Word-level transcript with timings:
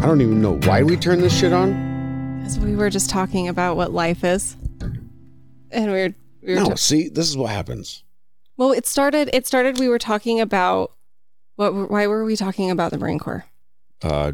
I 0.00 0.06
don't 0.06 0.22
even 0.22 0.40
know 0.40 0.58
why 0.60 0.82
we 0.82 0.96
turned 0.96 1.22
this 1.22 1.36
shit 1.38 1.52
on. 1.52 2.38
Because 2.38 2.58
we 2.58 2.74
were 2.74 2.88
just 2.88 3.10
talking 3.10 3.48
about 3.48 3.76
what 3.76 3.92
life 3.92 4.24
is. 4.24 4.56
And 5.70 5.92
we 5.92 5.98
were, 5.98 6.14
we 6.42 6.54
were 6.54 6.60
No, 6.60 6.66
ta- 6.70 6.74
see, 6.76 7.08
this 7.10 7.28
is 7.28 7.36
what 7.36 7.50
happens. 7.50 8.02
well, 8.56 8.72
it 8.72 8.86
started, 8.86 9.28
it 9.34 9.46
started, 9.46 9.78
we 9.78 9.88
were 9.88 9.98
talking 9.98 10.40
about, 10.40 10.92
what, 11.56 11.90
why 11.90 12.06
were 12.06 12.24
we 12.24 12.34
talking 12.34 12.70
about 12.70 12.92
the 12.92 12.98
Marine 12.98 13.18
Corps? 13.18 13.44
Uh, 14.02 14.32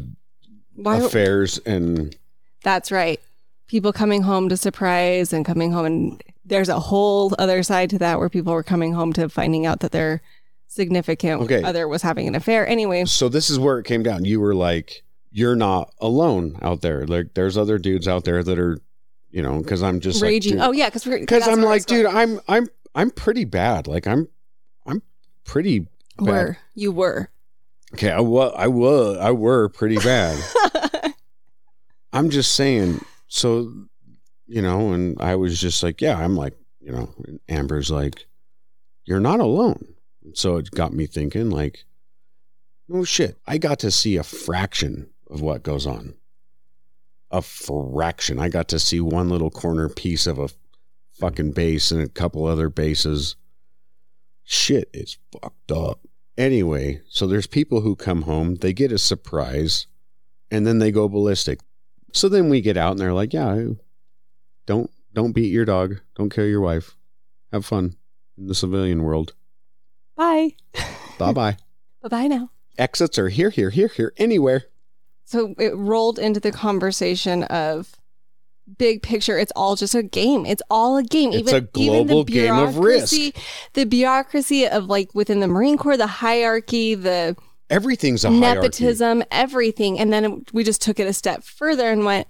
Why, 0.75 0.97
affairs 0.97 1.57
and 1.59 2.15
That's 2.63 2.89
right. 2.89 3.19
People 3.67 3.91
coming 3.91 4.21
home 4.21 4.47
to 4.47 4.55
surprise 4.55 5.33
and 5.33 5.45
coming 5.45 5.73
home 5.73 5.85
and 5.85 6.23
there's 6.45 6.69
a 6.69 6.79
whole 6.79 7.35
other 7.37 7.61
side 7.61 7.89
to 7.89 7.97
that 7.99 8.19
where 8.19 8.29
people 8.29 8.53
were 8.53 8.63
coming 8.63 8.93
home 8.93 9.11
to 9.13 9.27
finding 9.27 9.65
out 9.65 9.81
that 9.81 9.91
their 9.91 10.21
significant 10.67 11.41
Okay. 11.41 11.61
other 11.61 11.89
was 11.89 12.01
having 12.03 12.25
an 12.29 12.35
affair. 12.35 12.65
Anyway, 12.65 13.03
so 13.03 13.27
this 13.27 13.49
is 13.49 13.59
where 13.59 13.79
it 13.79 13.83
came 13.85 14.01
down. 14.01 14.23
You 14.23 14.39
were 14.39 14.55
like, 14.55 15.03
you're 15.31 15.55
not 15.55 15.93
alone 15.99 16.57
out 16.61 16.81
there. 16.81 17.05
Like, 17.05 17.33
there's 17.33 17.57
other 17.57 17.77
dudes 17.77 18.07
out 18.07 18.23
there 18.23 18.43
that 18.43 18.57
are, 18.59 18.79
you 19.29 19.41
know, 19.41 19.59
because 19.61 19.83
I'm 19.83 19.99
just 19.99 20.21
like, 20.21 20.29
raging. 20.29 20.53
dude- 20.53 20.61
oh 20.61 20.71
yeah, 20.71 20.87
because 20.87 21.05
we're 21.05 21.19
because 21.19 21.47
I'm 21.47 21.61
like, 21.61 21.85
dude, 21.85 22.05
I'm 22.05 22.39
I'm 22.47 22.67
I'm 22.95 23.11
pretty 23.11 23.45
bad. 23.45 23.87
Like 23.87 24.07
I'm 24.07 24.27
I'm 24.85 25.01
pretty 25.43 25.79
bad. 25.79 25.87
were 26.19 26.57
you 26.75 26.91
were. 26.91 27.29
Okay, 27.93 28.11
I 28.11 28.19
was 28.19 28.53
I 28.57 28.67
was 28.67 29.17
I 29.17 29.31
were 29.31 29.69
pretty 29.69 29.97
bad. 29.97 30.37
I'm 32.13 32.29
just 32.29 32.53
saying. 32.55 33.01
So, 33.27 33.73
you 34.47 34.61
know, 34.61 34.93
and 34.93 35.19
I 35.21 35.35
was 35.35 35.59
just 35.59 35.83
like, 35.83 36.01
yeah, 36.01 36.17
I'm 36.17 36.35
like, 36.37 36.53
you 36.79 36.91
know, 36.91 37.13
Amber's 37.49 37.91
like, 37.91 38.25
you're 39.05 39.19
not 39.19 39.41
alone. 39.41 39.95
So 40.33 40.57
it 40.57 40.71
got 40.71 40.93
me 40.93 41.05
thinking, 41.05 41.49
like, 41.49 41.83
no 42.87 43.03
shit. 43.03 43.37
I 43.45 43.57
got 43.57 43.79
to 43.79 43.91
see 43.91 44.15
a 44.15 44.23
fraction 44.23 45.09
of 45.29 45.41
what 45.41 45.63
goes 45.63 45.85
on. 45.85 46.15
A 47.31 47.41
fraction. 47.41 48.39
I 48.39 48.49
got 48.49 48.67
to 48.69 48.79
see 48.79 49.01
one 49.01 49.29
little 49.29 49.51
corner 49.51 49.89
piece 49.89 50.27
of 50.27 50.39
a 50.39 50.49
fucking 51.11 51.51
base 51.51 51.91
and 51.91 52.01
a 52.01 52.07
couple 52.07 52.45
other 52.45 52.69
bases. 52.69 53.35
Shit 54.43 54.89
is 54.93 55.17
fucked 55.31 55.71
up. 55.71 55.99
Anyway, 56.37 57.01
so 57.09 57.25
there's 57.25 57.47
people 57.47 57.81
who 57.81 57.95
come 57.95 58.21
home, 58.21 58.55
they 58.55 58.71
get 58.71 58.91
a 58.91 58.97
surprise, 58.97 59.87
and 60.51 60.65
then 60.65 60.79
they 60.79 60.91
go 60.91 61.09
ballistic. 61.09 61.59
So 62.13 62.29
then 62.29 62.47
we 62.49 62.61
get 62.61 62.77
out 62.77 62.91
and 62.91 62.99
they're 62.99 63.13
like, 63.13 63.33
yeah, 63.33 63.71
don't 64.65 64.91
don't 65.13 65.33
beat 65.33 65.51
your 65.51 65.65
dog, 65.65 65.99
don't 66.15 66.29
kill 66.29 66.45
your 66.45 66.61
wife. 66.61 66.95
Have 67.51 67.65
fun 67.65 67.95
in 68.37 68.47
the 68.47 68.55
civilian 68.55 69.03
world. 69.03 69.33
Bye. 70.15 70.51
Bye 71.17 71.33
bye. 71.33 71.57
Bye 72.01 72.09
bye 72.09 72.27
now. 72.27 72.51
Exits 72.77 73.17
are 73.17 73.29
here, 73.29 73.49
here, 73.49 73.71
here, 73.71 73.87
here, 73.87 74.13
anywhere. 74.17 74.65
So 75.29 75.53
it 75.59 75.75
rolled 75.75 76.19
into 76.19 76.39
the 76.39 76.53
conversation 76.53 77.43
of 77.43 77.95
big 78.77 79.01
picture. 79.03 79.37
It's 79.37 79.51
all 79.57 79.75
just 79.75 79.93
a 79.93 80.01
game. 80.01 80.45
It's 80.45 80.61
all 80.69 80.95
a 80.95 81.03
game. 81.03 81.33
It's 81.33 81.51
a 81.51 81.59
global 81.61 82.23
game 82.23 82.55
of 82.57 82.77
risk. 82.77 83.13
The 83.73 83.83
bureaucracy 83.85 84.67
of 84.67 84.85
like 84.85 85.13
within 85.13 85.41
the 85.41 85.47
Marine 85.47 85.77
Corps, 85.77 85.97
the 85.97 86.07
hierarchy, 86.07 86.95
the 86.95 87.35
Everything's 87.69 88.23
a 88.23 88.29
hierarchy. 88.29 88.55
nepotism, 88.55 89.23
everything. 89.29 89.99
And 89.99 90.13
then 90.13 90.45
we 90.53 90.63
just 90.63 90.81
took 90.81 90.97
it 90.97 91.07
a 91.07 91.13
step 91.13 91.43
further 91.43 91.91
and 91.91 92.05
went, 92.05 92.27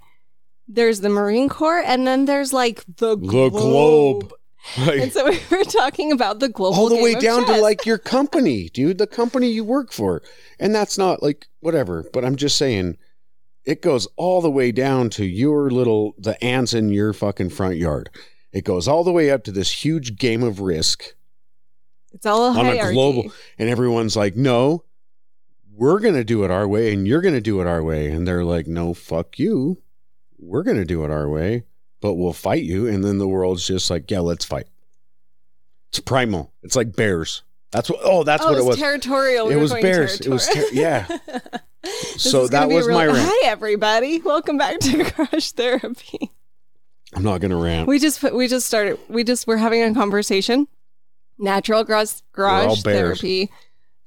there's 0.66 1.00
the 1.00 1.08
Marine 1.08 1.48
Corps, 1.48 1.80
and 1.86 2.04
then 2.04 2.24
there's 2.24 2.52
like 2.52 2.84
the 2.96 3.16
The 3.16 3.16
globe. 3.16 3.52
globe. 3.52 4.32
Like, 4.78 5.00
And 5.00 5.12
so 5.12 5.28
we 5.28 5.40
were 5.50 5.64
talking 5.64 6.12
about 6.12 6.40
the 6.40 6.48
global 6.48 6.78
all 6.78 6.88
the 6.88 7.02
way 7.02 7.14
down 7.14 7.46
to 7.46 7.56
like 7.60 7.86
your 7.86 7.98
company, 7.98 8.68
dude, 8.68 8.98
the 8.98 9.06
company 9.06 9.50
you 9.50 9.64
work 9.64 9.92
for. 9.92 10.22
And 10.58 10.74
that's 10.74 10.98
not 10.98 11.22
like 11.22 11.46
whatever, 11.60 12.04
but 12.12 12.24
I'm 12.24 12.36
just 12.36 12.56
saying 12.56 12.98
it 13.64 13.82
goes 13.82 14.06
all 14.16 14.40
the 14.40 14.50
way 14.50 14.72
down 14.72 15.10
to 15.10 15.24
your 15.24 15.70
little 15.70 16.14
the 16.18 16.42
ants 16.44 16.74
in 16.74 16.90
your 16.90 17.12
fucking 17.12 17.50
front 17.50 17.76
yard. 17.76 18.10
It 18.52 18.64
goes 18.64 18.88
all 18.88 19.04
the 19.04 19.12
way 19.12 19.30
up 19.30 19.44
to 19.44 19.52
this 19.52 19.84
huge 19.84 20.16
game 20.16 20.42
of 20.42 20.60
risk 20.60 21.14
it's 22.12 22.26
all 22.26 22.46
a 22.46 22.48
on 22.48 22.64
hierarchy. 22.64 22.90
a 22.90 22.92
global 22.92 23.32
and 23.58 23.68
everyone's 23.68 24.16
like, 24.16 24.36
"No, 24.36 24.84
we're 25.72 26.00
going 26.00 26.14
to 26.14 26.24
do 26.24 26.44
it 26.44 26.50
our 26.50 26.66
way 26.66 26.92
and 26.92 27.06
you're 27.06 27.20
going 27.20 27.34
to 27.34 27.40
do 27.40 27.60
it 27.60 27.66
our 27.66 27.82
way." 27.82 28.10
And 28.10 28.26
they're 28.26 28.44
like, 28.44 28.66
"No, 28.66 28.94
fuck 28.94 29.38
you. 29.38 29.82
We're 30.38 30.62
going 30.62 30.78
to 30.78 30.84
do 30.84 31.04
it 31.04 31.10
our 31.10 31.28
way, 31.28 31.64
but 32.00 32.14
we'll 32.14 32.32
fight 32.32 32.62
you." 32.64 32.86
And 32.86 33.04
then 33.04 33.18
the 33.18 33.28
world's 33.28 33.66
just 33.66 33.90
like, 33.90 34.10
"Yeah, 34.10 34.20
let's 34.20 34.44
fight." 34.44 34.66
It's 35.90 36.00
primal. 36.00 36.52
It's 36.62 36.76
like 36.76 36.94
bears. 36.96 37.42
That's 37.70 37.90
what 37.90 38.00
Oh, 38.02 38.24
that's 38.24 38.42
oh, 38.44 38.50
what 38.50 38.58
it 38.58 38.64
was. 38.64 38.76
territorial. 38.76 39.48
It 39.50 39.56
was 39.56 39.72
bears. 39.72 40.20
It 40.20 40.28
was 40.28 40.46
ter- 40.48 40.68
yeah. 40.72 41.06
So 42.16 42.40
gonna 42.40 42.48
that 42.50 42.68
was 42.74 42.86
real- 42.86 42.96
my 42.98 43.06
rant. 43.06 43.18
Hi, 43.22 43.46
everybody. 43.48 44.20
Welcome 44.20 44.58
back 44.58 44.80
to 44.80 45.04
Crush 45.12 45.52
Therapy. 45.52 46.32
I'm 47.14 47.22
not 47.22 47.40
going 47.40 47.52
to 47.52 47.56
rant. 47.56 47.86
We 47.88 47.98
just 48.00 48.20
we 48.32 48.48
just 48.48 48.66
started. 48.66 48.98
We 49.08 49.22
just 49.24 49.46
we're 49.46 49.56
having 49.58 49.82
a 49.82 49.94
conversation. 49.94 50.66
Natural 51.38 51.84
garage, 51.84 52.14
garage 52.32 52.82
therapy, 52.82 53.48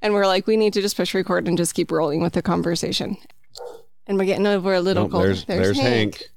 and 0.02 0.12
we're 0.12 0.26
like, 0.26 0.46
we 0.46 0.58
need 0.58 0.74
to 0.74 0.82
just 0.82 0.96
push 0.98 1.14
record 1.14 1.48
and 1.48 1.56
just 1.56 1.74
keep 1.74 1.90
rolling 1.90 2.20
with 2.22 2.34
the 2.34 2.42
conversation. 2.42 3.16
And 4.06 4.18
we're 4.18 4.26
getting 4.26 4.46
over 4.46 4.74
a 4.74 4.80
little 4.80 5.04
Nope, 5.04 5.12
cold. 5.12 5.24
there's 5.24 5.44
there's 5.46 5.78
Hank. 5.80 6.28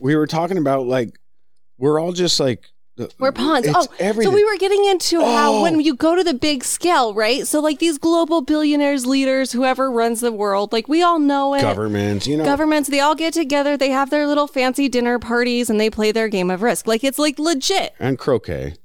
We 0.00 0.16
were 0.16 0.26
talking 0.26 0.58
about 0.58 0.86
like 0.86 1.18
we're 1.78 2.00
all 2.00 2.12
just 2.12 2.40
like 2.40 2.64
We're 3.18 3.32
pawns. 3.32 3.66
It's 3.66 3.74
oh, 3.76 3.86
everything. 3.98 4.30
so 4.30 4.34
we 4.34 4.44
were 4.44 4.56
getting 4.58 4.84
into 4.86 5.20
how 5.20 5.54
Oh. 5.54 5.62
when 5.62 5.80
you 5.80 5.94
go 5.94 6.14
to 6.14 6.22
the 6.24 6.34
big 6.34 6.64
scale, 6.64 7.14
right? 7.14 7.46
So 7.46 7.60
like 7.60 7.78
these 7.78 7.96
global 7.98 8.42
billionaires, 8.42 9.06
leaders, 9.06 9.52
whoever 9.52 9.90
runs 9.90 10.20
the 10.20 10.32
world, 10.32 10.72
like 10.72 10.88
we 10.88 11.02
all 11.02 11.18
know 11.18 11.54
it. 11.54 11.62
governments, 11.62 12.26
you 12.26 12.36
know. 12.36 12.44
Governments, 12.44 12.88
they 12.90 13.00
all 13.00 13.14
get 13.14 13.32
together, 13.32 13.76
they 13.76 13.90
have 13.90 14.10
their 14.10 14.26
little 14.26 14.46
fancy 14.46 14.88
dinner 14.88 15.18
parties, 15.18 15.70
and 15.70 15.80
they 15.80 15.88
play 15.90 16.12
their 16.12 16.28
game 16.28 16.50
of 16.50 16.60
risk. 16.62 16.86
Like 16.86 17.02
it's 17.04 17.18
like 17.18 17.38
legit. 17.38 17.94
and 17.98 18.18
croquet. 18.18 18.74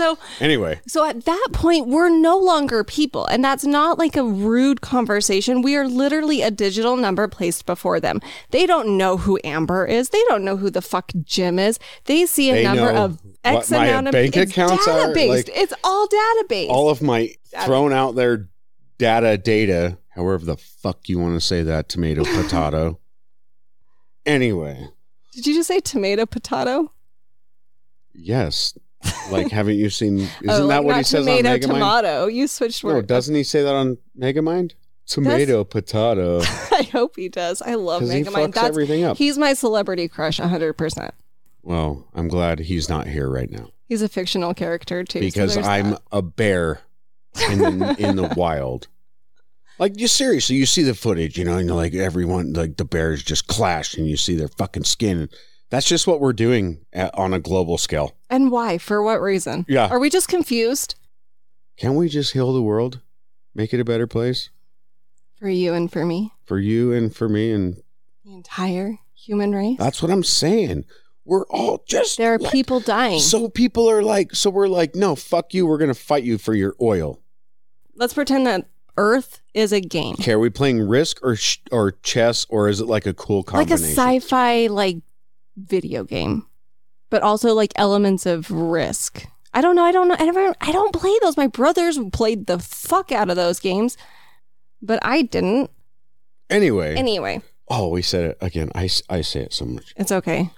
So 0.00 0.18
Anyway, 0.40 0.80
So 0.86 1.04
at 1.06 1.24
that 1.26 1.48
point, 1.52 1.88
we're 1.88 2.08
no 2.08 2.38
longer 2.38 2.82
people. 2.84 3.26
And 3.26 3.44
that's 3.44 3.64
not 3.64 3.98
like 3.98 4.16
a 4.16 4.24
rude 4.24 4.80
conversation. 4.80 5.60
We 5.60 5.76
are 5.76 5.86
literally 5.86 6.40
a 6.40 6.50
digital 6.50 6.96
number 6.96 7.28
placed 7.28 7.66
before 7.66 8.00
them. 8.00 8.20
They 8.50 8.64
don't 8.64 8.96
know 8.96 9.18
who 9.18 9.38
Amber 9.44 9.84
is. 9.84 10.08
They 10.08 10.22
don't 10.28 10.42
know 10.42 10.56
who 10.56 10.70
the 10.70 10.80
fuck 10.80 11.12
Jim 11.22 11.58
is. 11.58 11.78
They 12.06 12.24
see 12.24 12.50
a 12.50 12.54
They 12.54 12.64
number 12.64 12.90
of 12.90 13.18
X 13.44 13.70
amount 13.70 14.08
of 14.08 14.12
bank 14.12 14.36
it's 14.36 14.52
accounts 14.52 14.88
are, 14.88 15.08
database. 15.12 15.28
like, 15.28 15.50
it's 15.54 15.74
all 15.84 16.08
database. 16.08 16.68
all 16.70 16.88
of 16.88 17.02
my 17.02 17.34
thrown 17.64 17.92
out 17.92 18.14
there 18.14 18.48
data 18.98 19.36
data, 19.38 19.98
however 20.10 20.44
the 20.44 20.56
fuck 20.56 21.08
you 21.08 21.18
want 21.18 21.34
to 21.34 21.40
say 21.40 21.62
that, 21.62 21.88
tomato 21.88 22.24
potato. 22.24 22.98
Anyway, 24.26 24.86
Did 25.32 25.46
you 25.46 25.54
just 25.54 25.68
say 25.68 25.80
tomato 25.80 26.26
potato? 26.26 26.92
yes. 28.14 28.76
Like, 29.30 29.50
haven't 29.50 29.76
you 29.76 29.90
seen? 29.90 30.18
Isn't 30.18 30.48
Oh, 30.48 30.66
that 30.66 30.84
what 30.84 30.96
he 30.96 31.02
says 31.04 31.26
on 31.26 31.36
tomato, 31.38 31.48
Megamind? 31.66 31.72
tomato. 31.72 32.26
You 32.26 32.46
switched 32.48 32.84
No, 32.84 32.94
words. 32.94 33.06
doesn't 33.06 33.34
he 33.34 33.42
say 33.44 33.62
that 33.62 33.74
on 33.74 33.98
Megamind? 34.18 34.72
Tomato 35.06 35.64
potato. 35.64 36.40
I 36.72 36.88
hope 36.92 37.16
he 37.16 37.28
does. 37.28 37.62
I 37.62 37.74
love 37.74 38.00
Because 38.00 38.12
he 38.14 38.22
Megamind. 38.22 38.48
fucks 38.48 38.54
That's 38.54 38.66
everything 38.68 39.04
up. 39.04 39.16
he's 39.16 39.38
my 39.38 39.54
celebrity 39.54 40.06
crush 40.08 40.38
100%. 40.38 41.10
Well, 41.62 42.06
I'm 42.14 42.28
glad 42.28 42.58
he's 42.60 42.88
not 42.88 43.06
here 43.06 43.28
right 43.28 43.50
now 43.50 43.68
He's 43.88 44.02
a 44.02 44.08
fictional 44.08 44.54
character 44.54 45.02
too. 45.04 45.20
because 45.20 45.54
there's 45.54 45.66
I'm 45.66 45.90
that. 45.90 46.02
a 46.12 46.22
bear 46.22 46.80
in 47.50 47.58
the 47.78 47.96
in 47.98 48.16
the 48.16 48.32
wild. 48.36 48.86
Like 49.78 49.98
you 49.98 50.06
seriously, 50.08 50.56
you 50.56 50.66
see 50.66 50.82
the 50.82 50.94
footage, 50.94 51.38
you 51.38 51.44
know, 51.44 51.56
and 51.58 51.74
like 51.74 51.94
everyone, 51.94 52.52
like 52.52 52.76
the 52.76 52.84
bears 52.84 53.22
just 53.22 53.46
clash, 53.46 53.94
and 53.96 54.06
you 54.06 54.16
see 54.16 54.34
their 54.36 54.48
fucking 54.48 54.84
skin. 54.84 55.28
That's 55.70 55.86
just 55.86 56.06
what 56.06 56.20
we're 56.20 56.32
doing 56.32 56.84
at, 56.92 57.14
on 57.16 57.32
a 57.32 57.38
global 57.40 57.78
scale. 57.78 58.16
And 58.28 58.50
why? 58.50 58.78
For 58.78 59.02
what 59.02 59.20
reason? 59.22 59.64
Yeah. 59.68 59.88
Are 59.88 59.98
we 60.00 60.10
just 60.10 60.28
confused? 60.28 60.96
Can 61.76 61.94
we 61.94 62.08
just 62.08 62.32
heal 62.32 62.52
the 62.52 62.62
world, 62.62 63.00
make 63.54 63.72
it 63.72 63.80
a 63.80 63.84
better 63.84 64.06
place 64.06 64.50
For 65.38 65.48
you 65.48 65.72
and 65.72 65.90
for 65.90 66.04
me? 66.04 66.32
for 66.44 66.58
you 66.58 66.92
and 66.92 67.14
for 67.14 67.28
me? 67.28 67.52
And 67.52 67.76
The 68.24 68.34
entire 68.34 68.98
human 69.14 69.52
race? 69.54 69.78
that's 69.78 70.02
what 70.02 70.10
I'm 70.10 70.24
saying. 70.24 70.84
We're 71.24 71.46
all 71.46 71.84
just 71.86 72.18
there 72.18 72.34
are 72.34 72.38
like- 72.38 72.52
people 72.52 72.80
dying. 72.80 73.20
So 73.20 73.48
people 73.48 73.88
are 73.88 74.02
like, 74.02 74.34
so 74.34 74.50
we're 74.50 74.66
like, 74.68 74.94
no, 74.96 75.14
fuck 75.14 75.54
you. 75.54 75.66
We're 75.66 75.78
gonna 75.78 75.94
fight 75.94 76.24
you 76.24 76.36
for 76.38 76.54
your 76.54 76.74
oil. 76.82 77.20
Let's 77.94 78.14
pretend 78.14 78.46
that 78.46 78.68
Earth 78.96 79.40
is 79.54 79.72
a 79.72 79.80
game. 79.80 80.14
Okay, 80.14 80.32
are 80.32 80.38
we 80.38 80.50
playing 80.50 80.80
Risk 80.80 81.20
or 81.22 81.36
sh- 81.36 81.58
or 81.70 81.92
chess, 82.02 82.44
or 82.50 82.68
is 82.68 82.80
it 82.80 82.86
like 82.86 83.06
a 83.06 83.14
cool 83.14 83.42
combination? 83.44 83.96
Like 83.96 84.16
a 84.16 84.20
sci-fi 84.22 84.66
like 84.66 84.96
video 85.66 86.04
game. 86.04 86.46
But 87.10 87.22
also 87.22 87.54
like 87.54 87.72
elements 87.76 88.24
of 88.26 88.50
risk. 88.50 89.26
I 89.52 89.60
don't 89.60 89.74
know. 89.74 89.82
I 89.84 89.92
don't 89.92 90.06
know. 90.08 90.16
I 90.18 90.24
never 90.24 90.54
I 90.60 90.70
don't 90.72 90.92
play 90.94 91.16
those. 91.22 91.36
My 91.36 91.48
brothers 91.48 91.98
played 92.12 92.46
the 92.46 92.58
fuck 92.58 93.10
out 93.10 93.30
of 93.30 93.36
those 93.36 93.58
games. 93.60 93.96
But 94.80 95.00
I 95.02 95.22
didn't. 95.22 95.70
Anyway, 96.48 96.94
Anyway, 96.96 97.42
oh, 97.68 97.88
we 97.88 98.02
said 98.02 98.24
it 98.24 98.38
again. 98.40 98.70
I, 98.74 98.88
I 99.08 99.20
say 99.20 99.40
it 99.40 99.52
so 99.52 99.64
much. 99.66 99.92
it's 99.96 100.10
okay. 100.12 100.50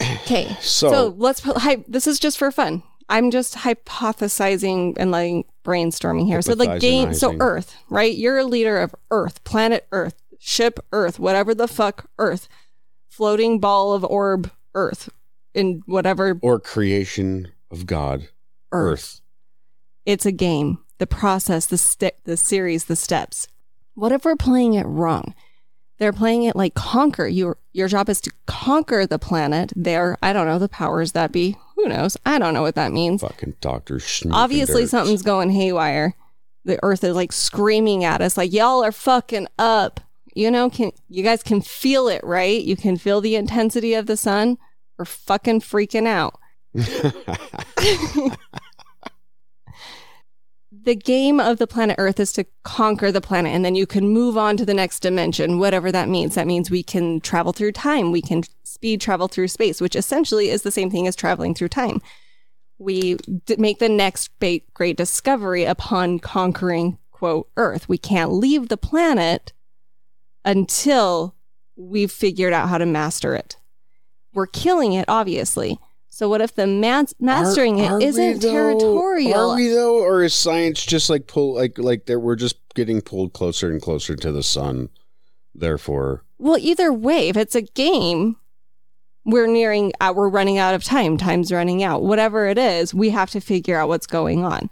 Okay. 0.00 0.56
So, 0.60 0.90
So 0.90 1.14
let's 1.16 1.40
put 1.40 1.56
hi. 1.58 1.84
This 1.88 2.06
is 2.06 2.18
just 2.18 2.38
for 2.38 2.50
fun. 2.50 2.82
I'm 3.08 3.30
just 3.30 3.56
hypothesizing 3.56 4.94
and 4.96 5.10
like 5.10 5.46
brainstorming 5.64 6.26
here. 6.26 6.42
So 6.42 6.54
like 6.54 6.80
game, 6.80 7.14
so 7.14 7.36
Earth, 7.40 7.76
right? 7.90 8.14
You're 8.14 8.38
a 8.38 8.44
leader 8.44 8.78
of 8.80 8.94
Earth, 9.10 9.42
planet 9.44 9.86
Earth, 9.92 10.14
ship 10.38 10.78
Earth, 10.92 11.18
whatever 11.18 11.54
the 11.54 11.68
fuck 11.68 12.08
Earth, 12.18 12.48
floating 13.12 13.60
ball 13.60 13.92
of 13.92 14.04
orb 14.04 14.50
Earth, 14.74 15.10
in 15.52 15.82
whatever 15.84 16.38
Or 16.40 16.58
creation 16.58 17.48
of 17.70 17.84
God. 17.84 18.22
Earth. 18.72 18.92
Earth. 18.92 19.20
It's 20.06 20.24
a 20.24 20.32
game. 20.32 20.78
The 20.96 21.06
process, 21.06 21.66
the 21.66 21.76
step, 21.76 22.16
the 22.24 22.38
series, 22.38 22.86
the 22.86 22.96
steps. 22.96 23.48
What 23.94 24.12
if 24.12 24.24
we're 24.24 24.36
playing 24.36 24.74
it 24.74 24.86
wrong? 24.86 25.34
They're 25.98 26.12
playing 26.12 26.44
it 26.44 26.56
like 26.56 26.74
conquer. 26.74 27.26
Your 27.26 27.58
your 27.72 27.86
job 27.86 28.08
is 28.08 28.20
to 28.22 28.30
conquer 28.46 29.06
the 29.06 29.18
planet. 29.18 29.72
There, 29.76 30.16
I 30.22 30.32
don't 30.32 30.46
know 30.46 30.58
the 30.58 30.68
powers 30.68 31.12
that 31.12 31.32
be. 31.32 31.56
Who 31.76 31.88
knows? 31.88 32.16
I 32.24 32.38
don't 32.38 32.54
know 32.54 32.62
what 32.62 32.76
that 32.76 32.92
means. 32.92 33.20
Fucking 33.20 33.56
Doctor 33.60 33.96
Schnook. 33.96 34.32
Obviously, 34.32 34.86
something's 34.86 35.22
going 35.22 35.50
haywire. 35.50 36.14
The 36.64 36.78
Earth 36.82 37.04
is 37.04 37.14
like 37.14 37.32
screaming 37.32 38.04
at 38.04 38.22
us, 38.22 38.36
like 38.36 38.52
y'all 38.52 38.82
are 38.82 38.92
fucking 38.92 39.48
up. 39.58 40.00
You 40.34 40.50
know, 40.50 40.70
can 40.70 40.92
you 41.08 41.22
guys 41.22 41.42
can 41.42 41.60
feel 41.60 42.08
it, 42.08 42.24
right? 42.24 42.62
You 42.62 42.76
can 42.76 42.96
feel 42.96 43.20
the 43.20 43.36
intensity 43.36 43.94
of 43.94 44.06
the 44.06 44.16
sun. 44.16 44.58
We're 44.98 45.04
fucking 45.04 45.60
freaking 45.60 46.06
out. 46.06 46.38
the 50.84 50.96
game 50.96 51.38
of 51.38 51.58
the 51.58 51.66
planet 51.66 51.96
Earth 51.98 52.18
is 52.18 52.32
to 52.32 52.46
conquer 52.64 53.12
the 53.12 53.20
planet, 53.20 53.52
and 53.52 53.64
then 53.64 53.74
you 53.74 53.86
can 53.86 54.08
move 54.08 54.38
on 54.38 54.56
to 54.56 54.64
the 54.64 54.74
next 54.74 55.00
dimension, 55.00 55.58
whatever 55.58 55.92
that 55.92 56.08
means. 56.08 56.34
That 56.34 56.46
means 56.46 56.70
we 56.70 56.82
can 56.82 57.20
travel 57.20 57.52
through 57.52 57.72
time, 57.72 58.10
we 58.10 58.22
can 58.22 58.42
speed 58.64 59.00
travel 59.00 59.28
through 59.28 59.48
space, 59.48 59.80
which 59.80 59.96
essentially 59.96 60.48
is 60.48 60.62
the 60.62 60.70
same 60.70 60.90
thing 60.90 61.06
as 61.06 61.14
traveling 61.14 61.54
through 61.54 61.68
time. 61.68 62.00
We 62.78 63.14
d- 63.14 63.56
make 63.58 63.78
the 63.78 63.88
next 63.88 64.30
great 64.74 64.96
discovery 64.96 65.64
upon 65.64 66.18
conquering, 66.18 66.98
quote, 67.10 67.48
Earth. 67.56 67.88
We 67.88 67.98
can't 67.98 68.32
leave 68.32 68.68
the 68.68 68.76
planet 68.76 69.52
until 70.44 71.34
we've 71.76 72.10
figured 72.12 72.52
out 72.52 72.68
how 72.68 72.78
to 72.78 72.86
master 72.86 73.34
it. 73.34 73.56
We're 74.34 74.46
killing 74.46 74.92
it, 74.94 75.04
obviously. 75.08 75.78
So, 76.10 76.28
what 76.28 76.40
if 76.42 76.54
the 76.54 76.66
mas- 76.66 77.14
mastering 77.20 77.80
Are- 77.80 77.94
are 77.94 78.00
it 78.00 78.04
isn't 78.04 78.42
though? 78.42 78.52
territorial? 78.52 79.52
Are 79.52 79.56
we 79.56 79.68
though, 79.68 79.96
or 79.98 80.22
is 80.22 80.34
science 80.34 80.84
just 80.84 81.08
like 81.08 81.26
pull 81.26 81.54
like 81.54 81.78
like 81.78 82.06
that? 82.06 82.20
We're 82.20 82.36
just 82.36 82.56
getting 82.74 83.00
pulled 83.00 83.32
closer 83.32 83.70
and 83.70 83.80
closer 83.80 84.14
to 84.16 84.32
the 84.32 84.42
sun. 84.42 84.90
Therefore, 85.54 86.22
Well, 86.38 86.56
either 86.58 86.92
way, 86.92 87.28
if 87.28 87.36
it's 87.36 87.54
a 87.54 87.60
game, 87.62 88.36
we're 89.24 89.46
nearing, 89.46 89.92
uh, 90.00 90.12
we're 90.16 90.28
running 90.30 90.56
out 90.56 90.74
of 90.74 90.82
time. 90.82 91.18
Time's 91.18 91.52
running 91.52 91.82
out. 91.82 92.02
Whatever 92.02 92.46
it 92.46 92.56
is, 92.56 92.94
we 92.94 93.10
have 93.10 93.30
to 93.30 93.40
figure 93.40 93.76
out 93.78 93.88
what's 93.88 94.06
going 94.06 94.44
on. 94.44 94.70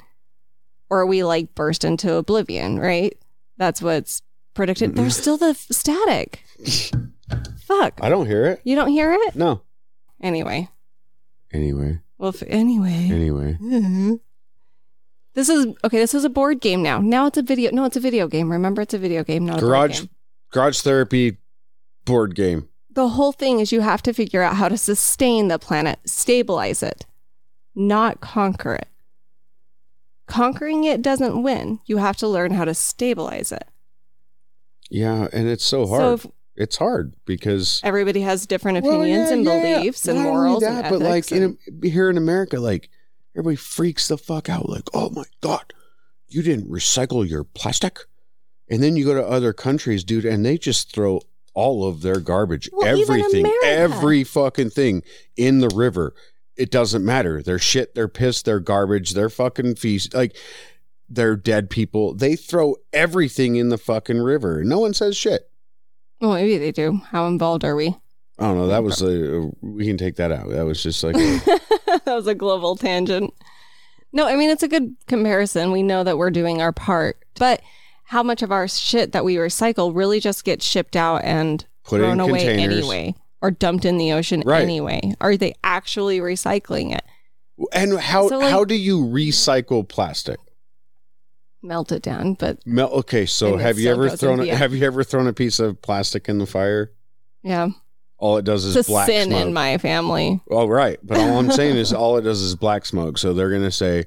Or 0.88 1.04
we 1.06 1.22
like 1.22 1.54
burst 1.54 1.84
into 1.84 2.14
oblivion, 2.14 2.78
right? 2.78 3.16
That's 3.58 3.82
what's 3.82 4.22
predicted. 4.54 4.96
There's 4.96 5.16
still 5.16 5.36
the 5.36 5.50
f- 5.50 5.66
static. 5.70 6.42
Fuck. 7.62 7.98
I 8.02 8.08
don't 8.08 8.26
hear 8.26 8.46
it. 8.46 8.60
You 8.64 8.76
don't 8.76 8.88
hear 8.90 9.12
it? 9.12 9.36
No. 9.36 9.62
Anyway. 10.22 10.68
Anyway. 11.52 12.00
Well, 12.18 12.30
if, 12.30 12.42
anyway. 12.46 13.08
Anyway. 13.10 13.58
Mm-hmm. 13.60 14.14
This 15.34 15.48
is 15.48 15.66
okay. 15.84 15.98
This 15.98 16.14
is 16.14 16.24
a 16.24 16.28
board 16.30 16.60
game 16.60 16.82
now. 16.82 16.98
Now 17.00 17.26
it's 17.26 17.38
a 17.38 17.42
video. 17.42 17.70
No, 17.70 17.84
it's 17.84 17.96
a 17.96 18.00
video 18.00 18.26
game. 18.28 18.50
Remember, 18.50 18.82
it's 18.82 18.94
a 18.94 18.98
video 18.98 19.22
game, 19.24 19.46
not 19.46 19.58
a 19.58 19.60
board 19.60 19.70
Garage 19.70 20.00
game. 20.00 20.10
garage 20.52 20.80
therapy 20.80 21.38
board 22.04 22.34
game. 22.34 22.68
the 22.90 23.10
whole 23.10 23.30
thing 23.32 23.60
is 23.60 23.70
you 23.72 23.80
have 23.80 24.02
to 24.02 24.12
figure 24.12 24.42
out 24.42 24.56
how 24.56 24.68
to 24.68 24.76
sustain 24.76 25.46
the 25.48 25.58
planet, 25.58 26.00
stabilize 26.04 26.82
it, 26.82 27.06
not 27.76 28.20
conquer 28.20 28.74
it. 28.74 28.88
Conquering 30.26 30.84
it 30.84 31.02
doesn't 31.02 31.42
win. 31.42 31.80
You 31.86 31.98
have 31.98 32.16
to 32.18 32.28
learn 32.28 32.52
how 32.52 32.64
to 32.64 32.74
stabilize 32.74 33.52
it. 33.52 33.64
Yeah, 34.90 35.28
and 35.32 35.48
it's 35.48 35.64
so 35.64 35.84
So 35.86 35.90
hard. 35.90 36.14
if 36.20 36.26
it's 36.56 36.76
hard 36.76 37.14
because 37.24 37.80
everybody 37.84 38.20
has 38.22 38.46
different 38.46 38.82
Well, 38.84 39.00
opinions 39.00 39.28
yeah, 39.30 39.34
and 39.36 39.44
yeah, 39.44 39.62
yeah. 39.64 39.78
beliefs 39.78 40.08
and 40.08 40.18
Not 40.18 40.24
morals 40.24 40.62
that, 40.62 40.86
and 40.86 40.90
but 40.98 41.00
like 41.08 41.30
and- 41.30 41.56
in 41.82 41.90
here 41.90 42.10
in 42.10 42.16
America, 42.18 42.58
like 42.60 42.90
everybody 43.34 43.56
freaks 43.56 44.08
the 44.08 44.18
fuck 44.18 44.48
out. 44.48 44.68
Like, 44.68 44.88
oh 44.92 45.10
my 45.10 45.24
god, 45.40 45.72
you 46.28 46.42
didn't 46.42 46.68
recycle 46.68 47.28
your 47.28 47.44
plastic, 47.44 48.00
and 48.68 48.82
then 48.82 48.96
you 48.96 49.04
go 49.04 49.14
to 49.14 49.24
other 49.26 49.52
countries, 49.52 50.02
dude, 50.04 50.24
and 50.24 50.44
they 50.44 50.58
just 50.58 50.92
throw 50.92 51.20
all 51.54 51.86
of 51.86 52.02
their 52.02 52.20
garbage, 52.20 52.68
Well, 52.72 52.86
everything, 53.00 53.44
every 53.64 54.22
fucking 54.24 54.70
thing 54.70 55.02
in 55.36 55.58
the 55.60 55.68
river. 55.74 56.14
It 56.56 56.70
doesn't 56.70 57.04
matter. 57.04 57.42
Their 57.42 57.58
shit, 57.58 57.94
their 57.94 58.06
piss, 58.08 58.42
their 58.42 58.60
garbage, 58.60 59.12
their 59.14 59.30
fucking 59.30 59.76
feast, 59.76 60.14
like. 60.14 60.36
They're 61.10 61.36
dead 61.36 61.70
people. 61.70 62.14
They 62.14 62.36
throw 62.36 62.76
everything 62.92 63.56
in 63.56 63.68
the 63.68 63.78
fucking 63.78 64.18
river. 64.20 64.62
No 64.64 64.78
one 64.78 64.94
says 64.94 65.16
shit. 65.16 65.50
well, 66.20 66.34
maybe 66.34 66.56
they 66.56 66.70
do. 66.72 67.00
How 67.10 67.26
involved 67.26 67.64
are 67.64 67.74
we? 67.74 67.88
I 68.38 68.44
don't 68.44 68.56
know. 68.56 68.68
That 68.68 68.84
was 68.84 69.02
a. 69.02 69.50
We 69.60 69.86
can 69.86 69.98
take 69.98 70.16
that 70.16 70.30
out. 70.32 70.48
That 70.50 70.62
was 70.64 70.82
just 70.82 71.02
like. 71.02 71.16
A, 71.16 71.20
that 72.04 72.14
was 72.14 72.26
a 72.26 72.34
global 72.34 72.76
tangent. 72.76 73.34
No, 74.12 74.26
I 74.26 74.36
mean, 74.36 74.50
it's 74.50 74.62
a 74.62 74.68
good 74.68 74.94
comparison. 75.08 75.72
We 75.72 75.82
know 75.82 76.04
that 76.04 76.16
we're 76.16 76.30
doing 76.30 76.62
our 76.62 76.72
part, 76.72 77.18
but 77.38 77.60
how 78.04 78.22
much 78.22 78.42
of 78.42 78.50
our 78.50 78.66
shit 78.66 79.12
that 79.12 79.24
we 79.24 79.36
recycle 79.36 79.94
really 79.94 80.20
just 80.20 80.44
gets 80.44 80.64
shipped 80.64 80.96
out 80.96 81.22
and 81.24 81.64
Put 81.84 82.00
thrown 82.00 82.18
away 82.20 82.44
containers. 82.46 82.78
anyway 82.78 83.14
or 83.42 83.50
dumped 83.50 83.84
in 83.84 83.98
the 83.98 84.12
ocean 84.12 84.42
Right. 84.44 84.62
anyway? 84.62 85.14
Are 85.20 85.36
they 85.36 85.54
actually 85.64 86.18
recycling 86.18 86.92
it? 86.94 87.02
And 87.72 87.98
how 88.00 88.28
So, 88.28 88.38
like- 88.38 88.50
how 88.50 88.64
do 88.64 88.74
you 88.74 89.00
recycle 89.00 89.86
plastic? 89.88 90.38
Melt 91.62 91.92
it 91.92 92.02
down, 92.02 92.34
but 92.34 92.58
Mel- 92.66 92.88
okay, 92.90 93.26
so 93.26 93.56
have 93.58 93.78
you 93.78 93.90
ever 93.90 94.08
thrown 94.08 94.40
a, 94.40 94.46
have 94.54 94.72
you 94.74 94.86
ever 94.86 95.04
thrown 95.04 95.26
a 95.26 95.32
piece 95.34 95.58
of 95.58 95.80
plastic 95.82 96.28
in 96.28 96.38
the 96.38 96.46
fire? 96.46 96.90
yeah, 97.42 97.68
All 98.16 98.38
it 98.38 98.44
does 98.46 98.64
is 98.64 98.76
it's 98.76 98.88
black 98.88 99.06
sin 99.06 99.28
smoke. 99.28 99.46
in 99.46 99.52
my 99.52 99.76
family. 99.78 100.40
oh, 100.50 100.66
right. 100.66 100.98
But 101.02 101.18
all 101.18 101.38
I'm 101.38 101.50
saying 101.50 101.76
is 101.76 101.92
all 101.94 102.16
it 102.16 102.22
does 102.22 102.40
is 102.40 102.56
black 102.56 102.86
smoke. 102.86 103.18
So 103.18 103.34
they're 103.34 103.50
gonna 103.50 103.70
say, 103.70 104.06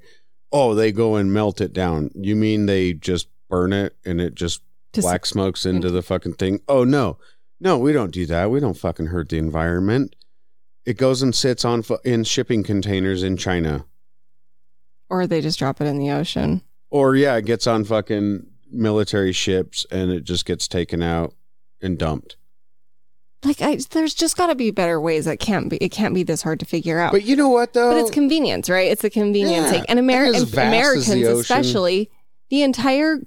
"Oh, 0.51 0.73
they 0.73 0.91
go 0.91 1.15
and 1.15 1.31
melt 1.31 1.61
it 1.61 1.73
down." 1.73 2.09
You 2.15 2.35
mean 2.35 2.65
they 2.65 2.93
just 2.93 3.27
burn 3.49 3.71
it 3.71 3.95
and 4.03 4.19
it 4.19 4.33
just 4.33 4.61
Just- 4.93 5.05
black 5.05 5.25
smokes 5.25 5.63
into 5.65 5.89
mm. 5.89 5.93
the 5.93 6.01
fucking 6.01 6.33
thing? 6.33 6.59
Oh 6.67 6.83
no, 6.83 7.17
no, 7.59 7.77
we 7.77 7.93
don't 7.93 8.11
do 8.11 8.25
that. 8.25 8.49
We 8.49 8.59
don't 8.61 8.77
fucking 8.77 9.07
hurt 9.07 9.29
the 9.29 9.37
environment. 9.37 10.15
It 10.85 10.97
goes 10.97 11.21
and 11.21 11.33
sits 11.35 11.63
on 11.63 11.83
in 12.03 12.23
shipping 12.23 12.63
containers 12.63 13.21
in 13.21 13.37
China. 13.37 13.85
Or 15.09 15.27
they 15.27 15.39
just 15.39 15.59
drop 15.59 15.79
it 15.79 15.85
in 15.85 15.99
the 15.99 16.09
ocean. 16.11 16.61
Or 16.93 17.15
yeah, 17.15 17.35
it 17.37 17.45
gets 17.45 17.65
on 17.65 17.85
fucking 17.85 18.45
military 18.71 19.31
ships 19.31 19.83
and 19.89 20.11
it 20.11 20.23
just 20.25 20.45
gets 20.45 20.67
taken 20.67 21.01
out 21.01 21.33
and 21.81 21.97
dumped. 21.97 22.35
Like, 23.43 23.61
I, 23.63 23.79
there's 23.89 24.13
just 24.13 24.37
got 24.37 24.47
to 24.47 24.55
be 24.55 24.69
better 24.69 25.01
ways. 25.01 25.25
It 25.25 25.37
can't 25.37 25.71
be. 25.71 25.77
It 25.77 25.89
can't 25.89 26.13
be 26.13 26.21
this 26.21 26.43
hard 26.43 26.59
to 26.59 26.65
figure 26.67 26.99
out. 26.99 27.11
But 27.11 27.23
you 27.23 27.35
know 27.35 27.49
what 27.49 27.73
though? 27.73 27.91
But 27.93 27.97
it's 27.97 28.11
convenience, 28.11 28.69
right? 28.69 28.91
It's 28.91 29.03
a 29.03 29.09
convenience 29.09 29.65
Yeah. 29.65 29.71
sake. 29.71 29.85
And 29.89 29.99
Ameri- 29.99 30.27
And 30.27 30.35
as 30.35 30.43
vast 30.43 30.57
as 30.59 30.67
Americans, 30.67 31.27
the 31.27 31.35
especially, 31.39 32.11
the 32.49 32.61
entire 32.61 33.17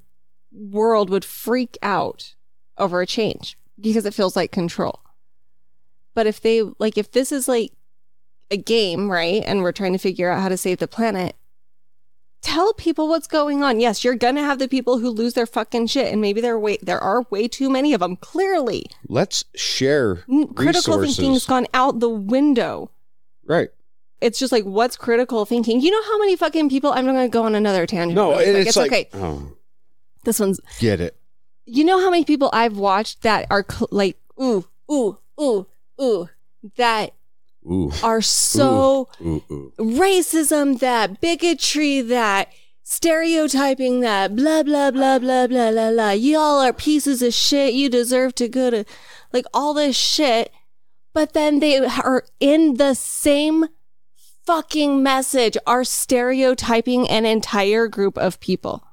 world 0.53 1.11
would 1.11 1.25
freak 1.25 1.77
out 1.83 2.35
over 2.79 3.01
a 3.01 3.07
change 3.07 3.59
because 3.81 4.07
it 4.07 4.15
feels 4.15 4.37
like 4.37 4.53
control. 4.53 5.01
But 6.15 6.29
if 6.29 6.41
they, 6.41 6.63
like, 6.79 6.97
if 6.97 7.11
this 7.11 7.33
is 7.33 7.49
like 7.49 7.73
a 8.51 8.57
game, 8.57 9.11
right? 9.11 9.43
And 9.45 9.63
we're 9.63 9.73
trying 9.73 9.93
to 9.93 9.99
figure 9.99 10.31
out 10.31 10.41
how 10.41 10.49
to 10.49 10.57
save 10.57 10.79
the 10.79 10.87
planet, 10.89 11.35
tell 12.47 12.73
people 12.75 13.09
what's 13.09 13.27
going 13.27 13.63
on. 13.63 13.81
Yes, 13.81 14.05
you're 14.05 14.15
going 14.15 14.37
to 14.37 14.43
have 14.43 14.59
the 14.59 14.69
people 14.69 14.99
who 14.99 15.11
lose 15.11 15.35
their 15.35 15.47
fucking 15.47 15.89
shit. 15.89 16.13
And 16.13 16.21
maybe 16.21 16.41
there, 16.41 16.59
way, 16.59 16.79
there 16.83 17.01
are 17.01 17.23
way 17.31 17.49
too 17.49 17.69
many 17.69 17.93
of 17.93 18.01
them, 18.01 18.17
clearly. 18.17 18.87
Let's 19.09 19.45
share 19.55 20.25
N- 20.31 20.49
Critical 20.55 21.03
thinking's 21.03 21.45
gone 21.47 21.67
out 21.75 22.01
the 22.01 22.09
window. 22.09 22.91
right. 23.45 23.69
it's 24.21 24.39
just 24.39 24.53
like 24.53 24.65
what's 24.65 24.97
critical 24.97 25.45
thinking 25.45 25.81
you 25.83 25.91
know 25.91 26.03
how 26.05 26.19
many 26.19 26.35
fucking 26.37 26.71
people 26.71 26.91
i'm 26.93 27.05
not 27.05 27.13
going 27.13 27.29
to 27.31 27.33
go 27.39 27.43
on 27.45 27.55
another 27.55 27.85
tangent 27.87 28.15
No, 28.17 28.31
really 28.31 28.65
quick. 28.65 28.67
it's, 28.69 28.77
like 28.77 28.91
okay 28.93 29.09
oh, 29.15 29.53
this 30.25 30.41
one's 30.41 30.59
get 30.79 31.01
it. 31.03 31.15
you 31.67 31.85
know 31.85 32.01
how 32.01 32.09
many 32.11 32.25
people 32.25 32.49
i've 32.55 32.79
watched 32.79 33.21
that 33.23 33.47
are 33.51 33.63
cl- 33.69 33.89
like 33.91 34.17
ooh 34.41 34.65
ooh 34.91 35.19
ooh 35.39 35.67
ooh 36.01 36.29
that 36.77 37.13
Ooh. 37.71 37.91
are 38.03 38.23
so 38.23 39.09
Ooh, 39.21 39.43
ooh. 39.51 39.73
racism 39.79 40.79
that 40.79 41.21
bigotry 41.21 42.01
that 42.01 42.53
stereotyping 42.83 44.01
that 44.01 44.37
blah 44.37 44.63
blah 44.63 44.93
blah 44.93 45.19
blah 45.19 45.49
blah 45.49 45.71
blah 45.73 45.91
blah 45.91 46.11
y'all 46.11 46.61
are 46.61 46.73
pieces 46.73 47.21
of 47.23 47.35
shit 47.35 47.75
you 47.75 47.89
deserve 47.89 48.35
to 48.37 48.49
go 48.49 48.71
to 48.71 48.85
like 49.33 49.47
all 49.53 49.75
this 49.75 49.97
shit 49.97 50.53
but 51.13 51.33
then 51.33 51.59
they 51.59 51.85
are 51.85 52.25
in 52.39 52.75
the 52.75 52.95
same 52.95 53.67
fucking 54.47 55.03
message 55.03 55.57
are 55.67 55.83
stereotyping 55.83 57.09
an 57.09 57.27
entire 57.27 57.89
group 57.89 58.17
of 58.17 58.39
people 58.39 58.85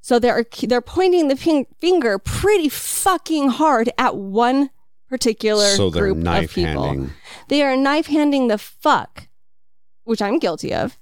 so 0.00 0.18
they're 0.18 0.44
they're 0.64 0.80
pointing 0.80 1.28
the 1.28 1.36
fin- 1.36 1.66
finger 1.80 2.18
pretty 2.18 2.68
fucking 2.68 3.50
hard 3.50 3.88
at 3.96 4.16
one 4.16 4.70
particular 5.14 5.66
So 5.66 5.90
they're 5.90 6.12
group 6.12 6.26
of 6.26 6.50
people 6.50 6.84
handing. 6.84 7.10
they 7.48 7.62
are 7.62 7.76
knife 7.76 8.06
handing 8.06 8.48
the 8.48 8.58
fuck 8.58 9.28
which 10.04 10.22
I'm 10.22 10.38
guilty 10.38 10.72
of. 10.72 10.98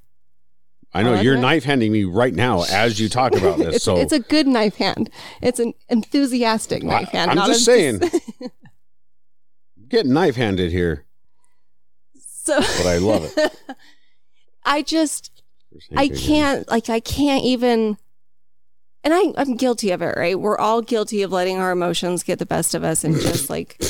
I 0.95 1.03
know 1.03 1.15
I'll 1.15 1.23
you're 1.23 1.39
knife 1.39 1.65
handing 1.65 1.91
me 1.91 2.05
right 2.05 2.35
now 2.35 2.65
as 2.65 3.01
you 3.01 3.09
talk 3.09 3.35
about 3.35 3.59
this. 3.59 3.77
it's, 3.77 3.85
so 3.85 3.97
it's 3.97 4.13
a 4.13 4.21
good 4.21 4.47
knife 4.47 4.77
hand. 4.77 5.11
It's 5.41 5.59
an 5.59 5.73
enthusiastic 5.89 6.83
knife 6.83 7.09
hand. 7.09 7.31
I'm 7.31 7.37
not 7.37 7.47
just 7.49 7.65
saying. 7.65 8.01
getting 9.89 10.13
knife 10.13 10.37
handed 10.37 10.71
here, 10.71 11.07
so, 12.15 12.61
but 12.61 12.87
I 12.87 12.99
love 12.99 13.25
it. 13.25 13.57
I 14.65 14.83
just 14.83 15.43
I 15.97 16.09
can't 16.09 16.69
like 16.71 16.91
I 16.91 17.01
can't 17.01 17.43
even 17.43 17.97
and 19.05 19.13
I, 19.15 19.33
I'm 19.37 19.57
guilty 19.57 19.91
of 19.91 20.03
it, 20.03 20.15
right? 20.17 20.39
We're 20.39 20.59
all 20.59 20.83
guilty 20.83 21.23
of 21.23 21.33
letting 21.33 21.59
our 21.59 21.73
emotions 21.73 22.23
get 22.23 22.39
the 22.39 22.47
best 22.47 22.75
of 22.75 22.85
us 22.85 23.05
and 23.05 23.15
just 23.15 23.51
like 23.51 23.81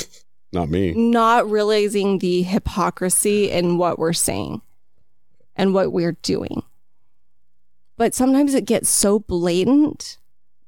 Not 0.53 0.69
me. 0.71 0.93
not 0.93 1.51
realizing 1.51 2.19
the 2.19 2.43
hypocrisy 2.43 3.51
in 3.51 3.79
what 3.79 3.99
we're 3.99 4.13
saying 4.13 4.63
and 5.57 5.75
what 5.75 5.93
we're 5.93 6.17
doing. 6.23 6.63
But 7.97 8.15
sometimes 8.15 8.55
it 8.55 8.65
gets 8.65 8.89
so 8.89 9.19
blatant 9.19 10.17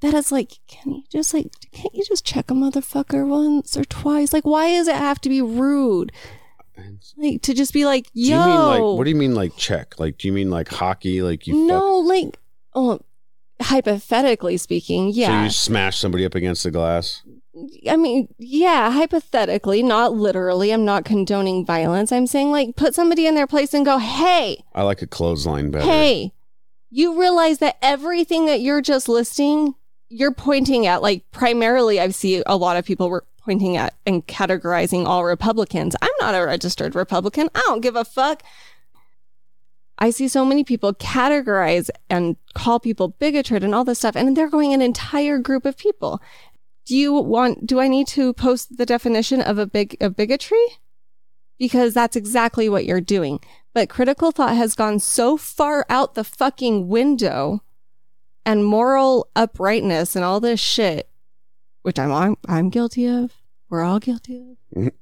that 0.01 0.13
it's 0.15 0.31
like, 0.31 0.59
can 0.67 0.93
you 0.93 1.03
just 1.11 1.33
like, 1.33 1.51
can't 1.73 1.95
you 1.95 2.05
just 2.05 2.25
check 2.25 2.51
a 2.51 2.55
motherfucker 2.55 3.27
once 3.27 3.77
or 3.77 3.85
twice? 3.85 4.33
Like, 4.33 4.45
why 4.45 4.69
does 4.73 4.89
it 4.89 4.97
have 4.97 5.21
to 5.23 5.29
be 5.31 5.41
rude? 5.41 6.13
Like 7.17 7.41
to 7.43 7.55
just 7.55 7.73
be 7.73 7.87
like, 7.87 8.13
Do 8.13 8.21
you 8.21 8.35
mean 8.35 8.41
like 8.67 8.81
what 8.81 9.05
do 9.05 9.11
you 9.11 9.17
mean 9.17 9.35
like 9.35 9.57
check? 9.57 9.99
Like 9.99 10.19
do 10.19 10.27
you 10.29 10.33
mean 10.35 10.51
like 10.51 10.69
hockey? 10.69 11.23
Like 11.23 11.47
you 11.47 11.67
no, 11.67 11.99
like, 11.99 12.39
oh, 12.75 13.01
hypothetically 13.65 14.57
speaking, 14.57 15.11
yeah. 15.11 15.41
so 15.41 15.45
you 15.45 15.51
smash 15.51 15.99
somebody 15.99 16.25
up 16.25 16.35
against 16.35 16.63
the 16.63 16.71
glass? 16.71 17.23
I 17.89 17.97
mean, 17.97 18.29
yeah, 18.39 18.91
hypothetically, 18.91 19.83
not 19.83 20.13
literally. 20.13 20.73
I'm 20.73 20.85
not 20.85 21.05
condoning 21.05 21.65
violence. 21.65 22.11
I'm 22.11 22.27
saying, 22.27 22.51
like, 22.51 22.75
put 22.77 22.95
somebody 22.95 23.27
in 23.27 23.35
their 23.35 23.47
place 23.47 23.73
and 23.73 23.85
go, 23.85 23.99
hey, 23.99 24.65
I 24.75 24.83
like 24.83 25.03
a 25.03 25.07
clothesline 25.07 25.71
better. 25.71 25.85
hey, 25.85 26.33
you 26.91 27.19
realize 27.19 27.59
that 27.59 27.77
everything 27.81 28.47
that 28.47 28.61
you're 28.61 28.81
just 28.81 29.09
listing, 29.09 29.75
you're 30.09 30.35
pointing 30.35 30.87
at, 30.87 31.03
like, 31.03 31.31
primarily, 31.31 32.01
I 32.01 32.09
see 32.09 32.43
a 32.47 32.57
lot 32.57 32.77
of 32.77 32.85
people 32.85 33.09
were 33.09 33.25
pointing 33.45 33.77
at 33.77 33.95
and 34.07 34.27
categorizing 34.27 35.07
all 35.07 35.25
Republicans. 35.25 35.95
I'm 36.01 36.11
not 36.21 36.35
a 36.35 36.45
registered 36.45 36.95
Republican. 36.95 37.51
I 37.55 37.63
don't 37.67 37.83
give 37.83 37.95
a 37.95 38.05
fuck. 38.05 38.43
I 39.99 40.11
see 40.11 40.29
so 40.29 40.45
many 40.45 40.65
people 40.65 40.93
categorize 40.95 41.89
and 42.11 42.37
call 42.55 42.81
people 42.81 43.09
bigoted 43.09 43.63
and 43.63 43.75
all 43.75 43.85
this 43.85 43.99
stuff, 44.01 44.17
and 44.17 44.37
they're 44.37 44.51
going 44.51 44.73
an 44.73 44.83
entire 44.83 45.39
group 45.39 45.65
of 45.65 45.77
people. 45.77 46.21
Do 46.85 46.97
you 46.97 47.13
want, 47.15 47.67
do 47.67 47.81
I 47.81 47.89
need 47.89 48.07
to 48.09 48.33
post 48.35 48.77
the 48.77 48.85
definition 48.87 49.41
of 49.41 49.57
a 49.59 49.67
big, 49.67 49.97
of 50.03 50.17
bigotry? 50.17 50.65
Because 51.59 51.95
that's 51.95 52.17
exactly 52.17 52.69
what 52.69 52.85
you're 52.85 53.01
doing. 53.01 53.41
But 53.73 53.89
critical 53.89 54.33
thought 54.33 54.57
has 54.57 54.75
gone 54.75 54.99
so 54.99 55.37
far 55.37 55.87
out 55.89 56.15
the 56.15 56.25
fucking 56.25 56.89
window 56.89 57.63
and 58.45 58.65
moral 58.65 59.29
uprightness 59.35 60.15
and 60.17 60.25
all 60.25 60.41
this 60.41 60.61
shit, 60.61 61.09
which 61.83 61.99
I'm, 61.99 62.13
I'm, 62.13 62.37
I'm 62.47 62.69
guilty 62.71 63.07
of. 63.07 63.33
We're 63.71 63.83
all 63.83 64.01
guilty 64.01 64.37
of. 64.37 64.57
Mhm. 64.77 64.93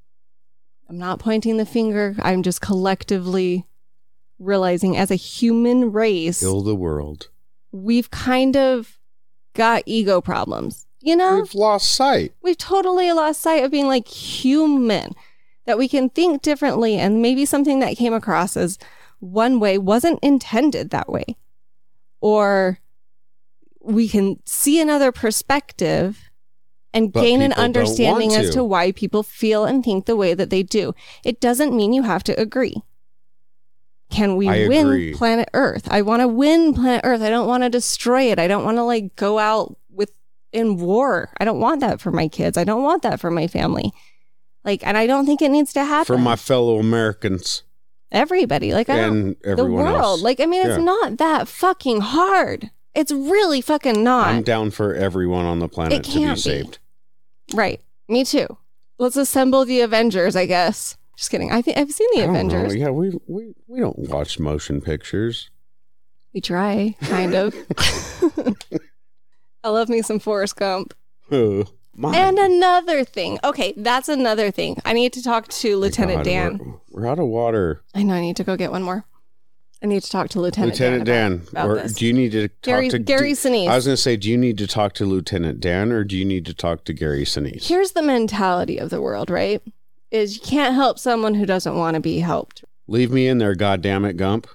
I'm 0.88 0.98
not 0.98 1.18
pointing 1.18 1.56
the 1.56 1.66
finger. 1.66 2.14
I'm 2.20 2.42
just 2.42 2.60
collectively 2.60 3.66
realizing 4.42 4.96
as 4.96 5.10
a 5.10 5.14
human 5.16 5.92
race, 5.92 6.40
Kill 6.40 6.62
the 6.62 6.74
world. 6.74 7.28
we've 7.70 8.10
kind 8.10 8.56
of 8.56 8.98
got 9.54 9.82
ego 9.86 10.20
problems. 10.20 10.86
You 11.00 11.16
know? 11.16 11.36
We've 11.40 11.54
lost 11.54 11.90
sight. 11.90 12.32
we've 12.42 12.56
totally 12.58 13.10
lost 13.12 13.40
sight 13.40 13.64
of 13.64 13.70
being 13.70 13.86
like 13.88 14.06
human, 14.06 15.14
that 15.66 15.76
we 15.78 15.88
can 15.88 16.08
think 16.10 16.42
differently, 16.42 16.96
and 16.96 17.20
maybe 17.22 17.44
something 17.44 17.80
that 17.80 17.96
came 17.96 18.12
across 18.14 18.56
as 18.56 18.78
one 19.18 19.58
way 19.60 19.78
wasn't 19.78 20.18
intended 20.22 20.90
that 20.90 21.08
way. 21.08 21.36
Or 22.20 22.78
we 23.80 24.08
can 24.08 24.38
see 24.44 24.80
another 24.80 25.10
perspective 25.10 26.30
and 26.94 27.12
But 27.12 27.22
gain 27.22 27.42
an 27.42 27.52
understanding 27.54 28.30
want 28.30 28.42
as 28.42 28.50
to. 28.50 28.54
to 28.58 28.64
why 28.64 28.92
people 28.92 29.22
feel 29.24 29.64
and 29.64 29.82
think 29.82 30.06
the 30.06 30.14
way 30.16 30.34
that 30.34 30.50
they 30.50 30.62
do. 30.62 30.94
It 31.24 31.40
doesn't 31.40 31.74
mean 31.74 31.92
you 31.92 32.02
have 32.02 32.22
to 32.24 32.40
agree. 32.40 32.76
Can 34.12 34.36
we 34.36 34.48
I 34.48 34.68
win 34.68 34.86
agree. 34.86 35.14
planet 35.14 35.48
Earth? 35.54 35.88
I 35.90 36.02
want 36.02 36.20
to 36.20 36.28
win 36.28 36.74
planet 36.74 37.00
Earth. 37.04 37.22
I 37.22 37.30
don't 37.30 37.48
want 37.48 37.62
to 37.64 37.70
destroy 37.70 38.30
it. 38.30 38.38
I 38.38 38.46
don't 38.46 38.64
want 38.64 38.76
to 38.76 38.82
like 38.84 39.16
go 39.16 39.38
out 39.38 39.76
with 39.90 40.12
in 40.52 40.76
war. 40.76 41.30
I 41.40 41.44
don't 41.44 41.60
want 41.60 41.80
that 41.80 42.00
for 42.00 42.12
my 42.12 42.28
kids. 42.28 42.56
I 42.58 42.64
don't 42.64 42.82
want 42.82 43.02
that 43.02 43.18
for 43.20 43.30
my 43.30 43.46
family. 43.46 43.92
Like, 44.64 44.86
and 44.86 44.96
I 44.96 45.06
don't 45.06 45.26
think 45.26 45.42
it 45.42 45.50
needs 45.50 45.72
to 45.72 45.84
happen. 45.84 46.04
For 46.04 46.18
my 46.18 46.36
fellow 46.36 46.78
Americans 46.78 47.62
everybody, 48.12 48.74
like 48.74 48.90
I 48.90 48.96
don't, 48.98 49.42
the 49.42 49.64
world. 49.64 49.96
else. 49.96 50.22
Like, 50.22 50.38
I 50.40 50.46
mean, 50.46 50.60
it's 50.66 50.76
Yeah. 50.78 50.84
not 50.84 51.16
that 51.16 51.48
fucking 51.48 52.02
hard. 52.02 52.70
It's 52.94 53.10
really 53.10 53.62
fucking 53.62 54.04
not. 54.04 54.28
I'm 54.28 54.42
down 54.42 54.70
for 54.70 54.94
everyone 54.94 55.46
on 55.46 55.58
the 55.60 55.68
planet 55.68 55.94
It 56.00 56.04
to 56.12 56.18
be 56.18 56.26
be. 56.26 56.36
saved. 56.36 56.78
right. 57.54 57.80
Me 58.08 58.22
too. 58.24 58.58
Let's 58.98 59.16
assemble 59.16 59.64
the 59.64 59.80
Avengers. 59.80 60.36
I 60.36 60.44
guess. 60.44 60.98
Just 61.16 61.30
kidding. 61.30 61.52
I 61.52 61.62
think 61.62 61.76
I've 61.76 61.92
seen 61.92 62.08
the 62.14 62.22
don't 62.22 62.32
know. 62.32 62.40
Avengers. 62.40 62.74
Yeah, 62.74 62.90
we, 62.90 63.12
we 63.26 63.54
we 63.66 63.80
don't 63.80 63.98
watch 63.98 64.38
motion 64.38 64.80
pictures. 64.80 65.50
We 66.34 66.40
try, 66.40 66.96
kind 67.02 67.34
of. 67.34 67.54
I 69.64 69.68
love 69.68 69.88
me 69.88 70.02
some 70.02 70.18
Forrest 70.18 70.56
Gump. 70.56 70.94
And 72.02 72.38
another 72.38 73.04
thing. 73.04 73.38
Okay, 73.44 73.74
that's 73.76 74.08
another 74.08 74.50
thing. 74.50 74.78
I 74.84 74.94
need 74.94 75.12
to 75.12 75.22
talk 75.22 75.48
to 75.48 75.76
Lieutenant 75.76 76.20
God, 76.20 76.24
Dan. 76.24 76.58
We're, 76.90 77.02
we're 77.02 77.06
out 77.06 77.18
of 77.18 77.26
water. 77.26 77.82
I 77.94 78.02
know 78.02 78.14
I 78.14 78.20
need 78.22 78.36
to 78.36 78.44
go 78.44 78.56
get 78.56 78.70
one 78.70 78.82
more. 78.82 79.04
I 79.82 79.86
need 79.86 80.02
to 80.02 80.08
talk 80.10 80.30
to 80.30 80.40
Lieutenant, 80.40 80.72
Lieutenant 80.72 81.04
Dan. 81.04 81.30
Dan, 81.30 81.40
about- 81.50 81.50
about 81.50 81.68
or 81.68 81.82
this. 81.82 81.92
do 81.92 82.06
you 82.06 82.14
need 82.14 82.32
to 82.32 82.48
talk 82.48 82.62
Gary 82.62 82.88
to 82.88 82.98
Gary 82.98 83.32
Sinise. 83.32 83.68
I 83.68 83.74
was 83.74 83.84
going 83.84 83.96
to 83.96 84.00
say, 84.00 84.16
do 84.16 84.30
you 84.30 84.38
need 84.38 84.56
to 84.58 84.66
talk 84.66 84.94
to 84.94 85.04
Lieutenant 85.04 85.60
Dan 85.60 85.92
or 85.92 86.02
do 86.02 86.16
you 86.16 86.24
need 86.24 86.46
to 86.46 86.54
talk 86.54 86.84
to 86.84 86.94
Gary 86.94 87.24
Sinise? 87.24 87.66
Here's 87.68 87.92
the 87.92 88.02
mentality 88.02 88.78
of 88.78 88.88
the 88.90 89.02
world, 89.02 89.28
right? 89.28 89.60
Is 90.12 90.36
you 90.36 90.42
can't 90.42 90.74
help 90.74 90.98
someone 90.98 91.34
who 91.34 91.46
doesn't 91.46 91.74
want 91.74 91.94
to 91.94 92.00
be 92.00 92.20
helped. 92.20 92.64
Leave 92.86 93.10
me 93.10 93.26
in 93.26 93.38
there, 93.38 93.54
goddamn 93.54 94.04
it, 94.04 94.16
Gump. 94.16 94.46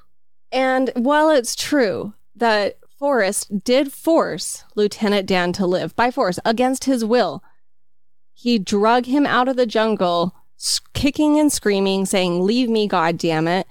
And 0.52 0.92
while 0.96 1.30
it's 1.30 1.56
true 1.56 2.14
that 2.36 2.78
Forrest 2.98 3.64
did 3.64 3.92
force 3.92 4.64
Lieutenant 4.76 5.28
Dan 5.28 5.52
to 5.54 5.66
live 5.66 5.96
by 5.96 6.12
force 6.12 6.40
against 6.46 6.86
his 6.86 7.04
will, 7.04 7.44
he 8.34 8.60
drug 8.60 9.08
him 9.08 9.26
out 9.26 9.48
of 9.48 9.56
the 9.56 9.66
jungle, 9.66 10.36
kicking 10.94 11.40
and 11.40 11.52
screaming, 11.52 12.06
saying, 12.06 12.46
"Leave 12.46 12.70
me, 12.70 12.88
God 12.88 13.18
damn 13.18 13.48
it!" 13.48 13.66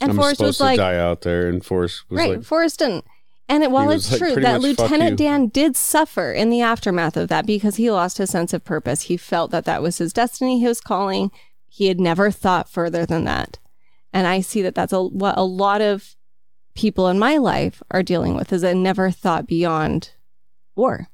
And 0.00 0.12
I'm 0.12 0.16
Forrest 0.16 0.40
was 0.40 0.60
like, 0.60 0.76
die 0.76 0.96
out 0.96 1.22
there, 1.22 1.48
and 1.48 1.64
Forrest 1.64 2.04
was 2.08 2.18
right, 2.18 2.36
like, 2.36 2.44
Forrest 2.44 2.78
didn't. 2.78 3.04
And 3.48 3.62
it, 3.62 3.70
while 3.70 3.90
it's 3.90 4.10
like, 4.10 4.18
true 4.18 4.34
that 4.42 4.60
Lieutenant. 4.60 5.16
Dan 5.16 5.46
did 5.48 5.76
suffer 5.76 6.32
in 6.32 6.50
the 6.50 6.62
aftermath 6.62 7.16
of 7.16 7.28
that 7.28 7.46
because 7.46 7.76
he 7.76 7.90
lost 7.90 8.18
his 8.18 8.30
sense 8.30 8.52
of 8.52 8.64
purpose, 8.64 9.02
he 9.02 9.16
felt 9.16 9.52
that 9.52 9.64
that 9.66 9.82
was 9.82 9.98
his 9.98 10.12
destiny, 10.12 10.60
his 10.60 10.80
calling. 10.80 11.30
He 11.68 11.86
had 11.86 12.00
never 12.00 12.30
thought 12.30 12.68
further 12.68 13.06
than 13.06 13.24
that. 13.24 13.58
And 14.12 14.26
I 14.26 14.40
see 14.40 14.62
that 14.62 14.74
that's 14.74 14.92
a, 14.92 15.02
what 15.02 15.36
a 15.38 15.44
lot 15.44 15.80
of 15.80 16.16
people 16.74 17.08
in 17.08 17.18
my 17.18 17.36
life 17.36 17.82
are 17.90 18.02
dealing 18.02 18.34
with 18.34 18.52
is 18.52 18.62
a 18.62 18.74
never 18.74 19.10
thought 19.10 19.46
beyond 19.46 20.12
war. 20.74 21.08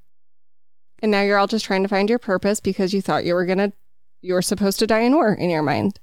And 1.01 1.11
now 1.11 1.23
you're 1.23 1.39
all 1.39 1.47
just 1.47 1.65
trying 1.65 1.83
to 1.83 1.89
find 1.89 2.09
your 2.09 2.19
purpose 2.19 2.61
because 2.61 2.95
you 2.95 3.03
thought 3.03 3.25
you 3.25 3.35
were 3.35 3.45
going 3.45 3.59
to, 3.59 3.73
you 4.23 4.35
were 4.35 4.43
supposed 4.43 4.79
to 4.79 4.87
die 4.87 5.01
in 5.01 5.15
war 5.15 5.35
in 5.35 5.51
your 5.51 5.63
mind. 5.63 5.99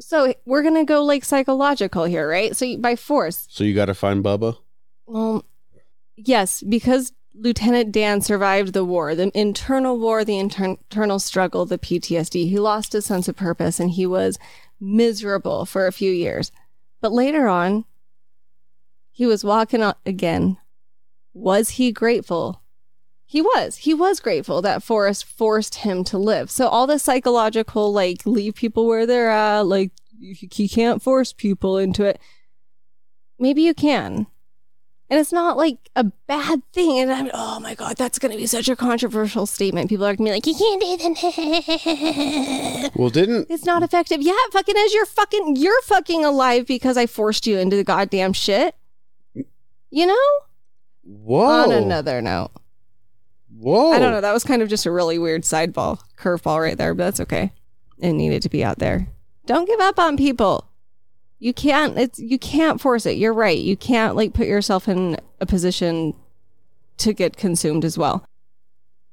So 0.00 0.34
we're 0.44 0.62
going 0.62 0.74
to 0.74 0.84
go 0.84 1.02
like 1.04 1.24
psychological 1.24 2.04
here, 2.04 2.28
right? 2.28 2.54
So 2.54 2.64
you- 2.64 2.78
by 2.78 2.96
force, 2.96 3.46
so 3.48 3.64
you 3.64 3.74
got 3.74 3.86
to 3.86 3.94
find 3.94 4.22
Bubba? 4.22 4.58
Well, 5.06 5.44
yes, 6.16 6.62
because 6.62 7.12
Lieutenant 7.34 7.92
Dan 7.92 8.20
survived 8.20 8.72
the 8.72 8.84
war, 8.84 9.14
the 9.14 9.30
internal 9.38 9.98
war, 9.98 10.24
the 10.24 10.38
inter- 10.38 10.76
internal 10.90 11.18
struggle, 11.18 11.66
the 11.66 11.78
PTSD. 11.78 12.48
He 12.48 12.58
lost 12.58 12.92
his 12.92 13.04
sense 13.04 13.28
of 13.28 13.36
purpose 13.36 13.78
and 13.78 13.90
he 13.90 14.06
was 14.06 14.38
miserable 14.80 15.66
for 15.66 15.86
a 15.86 15.92
few 15.92 16.10
years. 16.10 16.50
But 17.00 17.12
later 17.12 17.46
on, 17.46 17.84
he 19.10 19.26
was 19.26 19.44
walking 19.44 19.82
out 19.82 19.98
again. 20.06 20.58
Was 21.34 21.70
he 21.70 21.92
grateful? 21.92 22.62
He 23.26 23.42
was. 23.42 23.78
He 23.78 23.92
was 23.92 24.20
grateful 24.20 24.62
that 24.62 24.82
Forrest 24.82 25.24
forced 25.24 25.76
him 25.76 26.04
to 26.04 26.18
live. 26.18 26.50
So 26.50 26.68
all 26.68 26.86
the 26.86 26.98
psychological, 26.98 27.92
like, 27.92 28.24
leave 28.24 28.54
people 28.54 28.86
where 28.86 29.04
they're 29.04 29.30
at, 29.30 29.66
like, 29.66 29.90
you 30.18 30.68
can't 30.68 31.02
force 31.02 31.32
people 31.32 31.76
into 31.76 32.04
it. 32.04 32.18
Maybe 33.38 33.62
you 33.62 33.74
can. 33.74 34.26
And 35.08 35.20
it's 35.20 35.32
not 35.32 35.56
like 35.56 35.78
a 35.94 36.02
bad 36.04 36.62
thing. 36.72 36.98
And 36.98 37.12
I'm, 37.12 37.30
oh 37.32 37.60
my 37.60 37.76
God, 37.76 37.96
that's 37.96 38.18
going 38.18 38.32
to 38.32 38.38
be 38.38 38.46
such 38.46 38.68
a 38.68 38.74
controversial 38.74 39.46
statement. 39.46 39.88
People 39.88 40.04
are 40.04 40.16
going 40.16 40.26
to 40.26 40.32
be 40.32 40.32
like, 40.32 40.46
you 40.46 40.54
can't 40.54 40.80
do 40.80 40.96
that. 40.96 42.90
Well, 42.96 43.10
didn't 43.10 43.46
it's 43.48 43.64
not 43.64 43.84
effective. 43.84 44.20
Yeah, 44.20 44.32
it 44.34 44.52
fucking 44.52 44.74
is. 44.76 44.92
You're 44.94 45.06
fucking, 45.06 45.56
you're 45.56 45.82
fucking 45.82 46.24
alive 46.24 46.66
because 46.66 46.96
I 46.96 47.06
forced 47.06 47.46
you 47.46 47.58
into 47.58 47.76
the 47.76 47.84
goddamn 47.84 48.32
shit. 48.32 48.74
You 49.90 50.06
know? 50.06 50.16
whoa 51.02 51.62
On 51.64 51.70
another 51.70 52.20
note. 52.20 52.50
whoa 53.56 53.92
I 53.92 54.00
don't 54.00 54.10
know. 54.10 54.20
That 54.20 54.32
was 54.32 54.42
kind 54.42 54.60
of 54.60 54.68
just 54.68 54.86
a 54.86 54.90
really 54.90 55.18
weird 55.18 55.42
sideball, 55.42 56.00
curveball 56.18 56.60
right 56.60 56.76
there, 56.76 56.94
but 56.94 57.04
that's 57.04 57.20
okay. 57.20 57.52
It 57.98 58.12
needed 58.12 58.42
to 58.42 58.48
be 58.48 58.64
out 58.64 58.80
there. 58.80 59.08
Don't 59.46 59.66
give 59.66 59.78
up 59.80 60.00
on 60.00 60.16
people. 60.16 60.68
You 61.46 61.54
can't 61.54 61.96
it's 61.96 62.18
you 62.18 62.40
can't 62.40 62.80
force 62.80 63.06
it. 63.06 63.18
You're 63.18 63.32
right. 63.32 63.56
You 63.56 63.76
can't 63.76 64.16
like 64.16 64.32
put 64.32 64.48
yourself 64.48 64.88
in 64.88 65.16
a 65.40 65.46
position 65.46 66.12
to 66.96 67.12
get 67.12 67.36
consumed 67.36 67.84
as 67.84 67.96
well. 67.96 68.26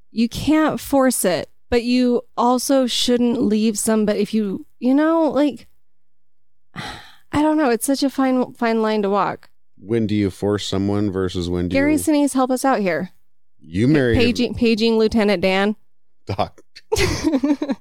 You 0.09 0.27
can't 0.27 0.79
force 0.79 1.25
it, 1.25 1.51
but 1.69 1.83
you 1.83 2.23
also 2.35 2.87
shouldn't 2.87 3.39
leave 3.39 3.77
somebody 3.77 4.21
if 4.21 4.33
you, 4.33 4.65
you 4.79 4.95
know, 4.95 5.29
like 5.29 5.67
I 6.73 7.43
don't 7.43 7.55
know, 7.55 7.69
it's 7.69 7.85
such 7.85 8.01
a 8.01 8.09
fine 8.09 8.51
fine 8.55 8.81
line 8.81 9.03
to 9.03 9.11
walk. 9.11 9.51
When 9.77 10.07
do 10.07 10.15
you 10.15 10.31
force 10.31 10.65
someone 10.65 11.11
versus 11.11 11.51
when 11.51 11.67
do 11.67 11.73
Gary 11.75 11.93
you 11.93 11.99
Sinise, 11.99 12.33
help 12.33 12.49
us 12.49 12.65
out 12.65 12.79
here. 12.79 13.11
you 13.59 13.87
marry 13.87 14.15
him? 14.15 14.21
Paging 14.23 14.55
paging 14.55 14.97
Lieutenant 14.97 15.43
Dan. 15.43 15.75
Doc. 16.25 16.61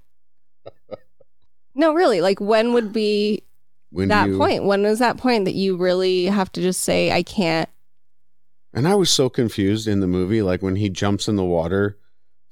no, 1.75 1.95
really, 1.95 2.21
like 2.21 2.39
when 2.39 2.75
would 2.75 2.93
be 2.93 3.45
When 3.93 4.09
that 4.09 4.29
you, 4.29 4.39
point? 4.39 4.65
When 4.65 4.85
is 4.85 4.99
that 5.01 5.19
point 5.19 5.45
that 5.45 5.55
you 5.55 5.77
really 5.77 6.25
have 6.27 6.51
to 6.53 6.63
just 6.63 6.81
say, 6.81 7.13
I 7.13 7.23
can't? 7.23 7.69
And 8.73 8.89
I 8.89 8.95
was 8.95 9.11
so 9.11 9.29
confused 9.29 9.87
in 9.87 10.01
the 10.01 10.07
movie, 10.07 10.41
like 10.41 10.63
when 10.63 10.77
he 10.77 10.89
jumps 10.89 11.29
in 11.29 11.37
the 11.37 11.45
water. 11.45 11.99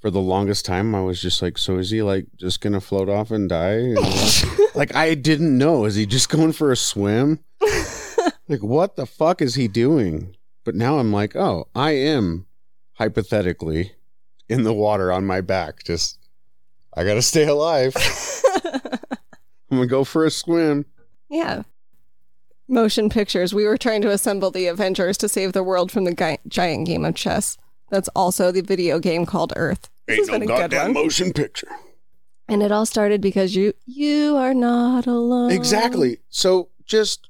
For 0.00 0.10
the 0.10 0.20
longest 0.20 0.64
time, 0.64 0.94
I 0.94 1.02
was 1.02 1.20
just 1.20 1.42
like, 1.42 1.58
"So 1.58 1.76
is 1.76 1.90
he 1.90 2.00
like 2.00 2.24
just 2.36 2.62
gonna 2.62 2.80
float 2.80 3.10
off 3.10 3.30
and 3.30 3.50
die?" 3.50 3.72
And, 3.72 3.98
like 4.74 4.94
I 4.94 5.14
didn't 5.14 5.58
know. 5.58 5.84
Is 5.84 5.94
he 5.94 6.06
just 6.06 6.30
going 6.30 6.52
for 6.52 6.72
a 6.72 6.76
swim? 6.76 7.40
like 8.48 8.62
what 8.62 8.96
the 8.96 9.04
fuck 9.04 9.42
is 9.42 9.56
he 9.56 9.68
doing? 9.68 10.34
But 10.64 10.74
now 10.74 10.98
I'm 10.98 11.12
like, 11.12 11.36
oh, 11.36 11.68
I 11.74 11.90
am 11.90 12.46
hypothetically 12.94 13.92
in 14.48 14.62
the 14.62 14.72
water 14.72 15.12
on 15.12 15.26
my 15.26 15.42
back. 15.42 15.84
Just 15.84 16.18
I 16.94 17.04
gotta 17.04 17.22
stay 17.22 17.46
alive. 17.46 17.94
I'm 18.64 19.76
gonna 19.76 19.86
go 19.86 20.04
for 20.04 20.24
a 20.24 20.30
swim. 20.30 20.86
Yeah. 21.30 21.62
Motion 22.68 23.08
pictures. 23.08 23.52
We 23.54 23.64
were 23.64 23.78
trying 23.78 24.02
to 24.02 24.10
assemble 24.10 24.50
the 24.50 24.66
Avengers 24.66 25.18
to 25.18 25.28
save 25.28 25.52
the 25.52 25.64
world 25.64 25.90
from 25.90 26.04
the 26.04 26.14
gi- 26.14 26.38
giant 26.46 26.86
game 26.86 27.04
of 27.04 27.14
chess. 27.14 27.56
That's 27.90 28.08
also 28.14 28.52
the 28.52 28.60
video 28.60 28.98
game 28.98 29.26
called 29.26 29.52
Earth. 29.56 29.90
This 30.06 30.18
has 30.18 30.30
been 30.30 30.42
a 30.42 30.46
good 30.46 30.72
one. 30.72 30.92
motion 30.92 31.32
picture. 31.32 31.68
And 32.48 32.62
it 32.62 32.72
all 32.72 32.86
started 32.86 33.20
because 33.20 33.54
you 33.54 33.74
you 33.86 34.36
are 34.36 34.54
not 34.54 35.06
alone. 35.06 35.52
Exactly. 35.52 36.18
So 36.30 36.68
just 36.84 37.28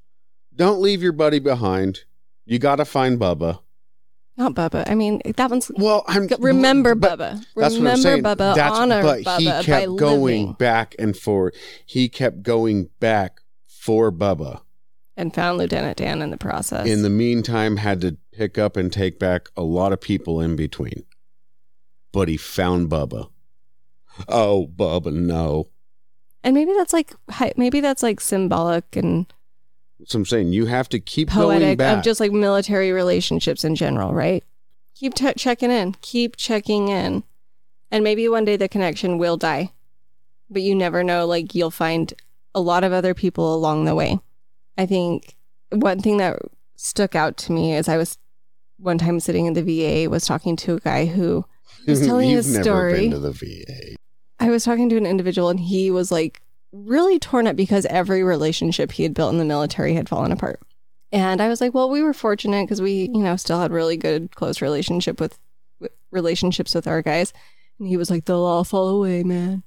don't 0.54 0.80
leave 0.80 1.02
your 1.02 1.12
buddy 1.12 1.38
behind. 1.38 2.04
You 2.47 2.59
gotta 2.59 2.85
find 2.85 3.19
Bubba. 3.19 3.61
Not 4.36 4.54
Bubba. 4.54 4.89
I 4.89 4.95
mean, 4.95 5.21
that 5.36 5.50
one's 5.50 5.71
Well, 5.76 6.04
I'm 6.08 6.26
remember 6.39 6.95
but 6.95 7.19
Bubba. 7.19 7.45
That's 7.54 7.76
remember 7.76 7.82
what 7.82 7.91
I'm 7.91 7.97
saying. 7.99 8.23
Bubba. 8.23 8.54
That's, 8.54 8.78
honor 8.78 9.02
but 9.02 9.21
Bubba 9.21 9.39
he 9.39 9.47
by 9.47 9.63
kept 9.63 9.97
going 9.97 10.23
living 10.23 10.52
back 10.54 10.95
and 10.99 11.17
forth. 11.17 11.54
He 11.84 12.08
kept 12.08 12.43
going 12.43 12.89
back 13.00 13.40
for 13.80 14.12
Bubba. 14.12 14.60
and 15.16 15.34
found 15.34 15.56
Lieutenant 15.58 15.97
Dan 15.97 16.21
in 16.23 16.30
the 16.30 16.36
process. 16.36 16.86
In 16.86 17.02
the 17.02 17.10
meantime, 17.10 17.76
had 17.78 18.00
to 18.02 18.16
pick 18.32 18.58
up 18.58 18.76
and 18.76 18.93
take 18.93 19.19
back 19.19 19.49
a 19.56 19.62
lot 19.62 19.93
of 19.93 20.00
people 20.00 20.40
in 20.40 20.54
between. 20.56 21.04
But 22.12 22.28
he 22.28 22.36
found 22.36 22.90
Bubba. 22.90 23.30
Oh, 24.28 24.66
Bubba, 24.75 25.12
no. 25.12 25.69
and 26.45 26.54
maybe 26.54 26.73
that's 26.76 26.93
like 26.93 27.12
maybe 27.56 27.80
that's 27.80 28.02
like 28.02 28.21
symbolic 28.21 28.97
and 28.97 29.26
That's 29.99 30.12
what 30.14 30.21
I'm 30.21 30.26
saying. 30.26 30.52
You 30.52 30.66
have 30.66 30.88
to 30.90 30.99
keep 31.00 31.30
going 31.32 31.60
poetic 31.60 31.78
back. 31.78 31.99
of 31.99 32.04
just 32.04 32.21
like 32.21 32.32
military 32.32 32.93
relationships 32.93 33.64
in 33.64 33.76
general, 33.76 34.12
right? 34.12 34.45
Keep 34.95 35.14
t- 35.14 35.32
checking 35.36 35.71
in, 35.71 35.95
keep 36.02 36.36
checking 36.36 36.88
in, 36.88 37.23
and 37.90 38.04
maybe 38.04 38.28
one 38.28 38.45
day 38.45 38.56
the 38.56 38.69
connection 38.69 39.16
will 39.19 39.36
die, 39.38 39.73
but 40.50 40.60
you 40.62 40.75
never 40.75 41.02
know. 41.02 41.25
Like 41.26 41.54
you'll 41.54 41.71
find 41.71 42.12
a 42.54 42.60
lot 42.60 42.84
of 42.84 42.93
other 42.93 43.15
people 43.15 43.54
along 43.54 43.84
the 43.84 43.95
way. 43.95 44.19
I 44.76 44.86
think 44.86 45.36
one 45.71 46.00
thing 46.00 46.17
that 46.19 46.39
stuck 46.76 47.15
out 47.15 47.36
to 47.39 47.52
me 47.52 47.75
is 47.75 47.89
I 47.89 47.97
was 47.97 48.19
one 48.78 48.99
time 48.99 49.21
sitting 49.21 49.47
in 49.47 49.52
the 49.52 49.63
VA 49.63 50.08
was 50.08 50.25
talking 50.25 50.56
to 50.56 50.76
a 50.76 50.80
guy 50.80 51.06
who 51.06 51.45
was 51.86 52.04
telling 52.04 52.30
his 52.30 52.60
story. 52.60 53.08
been 53.08 53.10
to 53.13 53.19
the 53.19 53.32
VA. 53.32 53.97
I 54.39 54.49
was 54.49 54.65
talking 54.65 54.89
to 54.89 54.97
an 54.97 55.06
individual 55.06 55.50
and 55.50 55.60
he 55.60 55.91
was 55.91 56.10
like 56.10 56.41
really 56.73 57.19
torn 57.19 57.47
up 57.47 57.56
because 57.56 57.84
every 57.86 58.23
relationship 58.23 58.93
he 58.93 59.02
had 59.02 59.15
built 59.15 59.32
in 59.32 59.39
the 59.39 59.45
military 59.45 59.95
had 59.95 60.08
fallen 60.08 60.32
apart. 60.32 60.60
And 61.13 61.43
I 61.43 61.49
was 61.49 61.60
like, 61.60 61.75
well, 61.75 61.91
we 61.91 62.02
were 62.02 62.15
fortunate 62.15 62.65
because 62.65 62.80
we, 62.80 63.10
you 63.13 63.23
know, 63.23 63.36
still 63.36 63.60
had 63.60 63.73
really 63.73 63.97
good 63.97 64.34
close 64.34 64.63
relationship 64.63 65.21
with, 65.21 65.39
with 65.80 65.91
relationships 66.10 66.75
with 66.75 66.86
our 66.86 67.02
guys. 67.02 67.32
And 67.78 67.89
he 67.89 67.97
was 67.97 68.10
like, 68.10 68.25
they'll 68.25 68.39
all 68.39 68.65
fall 68.65 68.89
away, 68.89 69.25
man. 69.25 69.65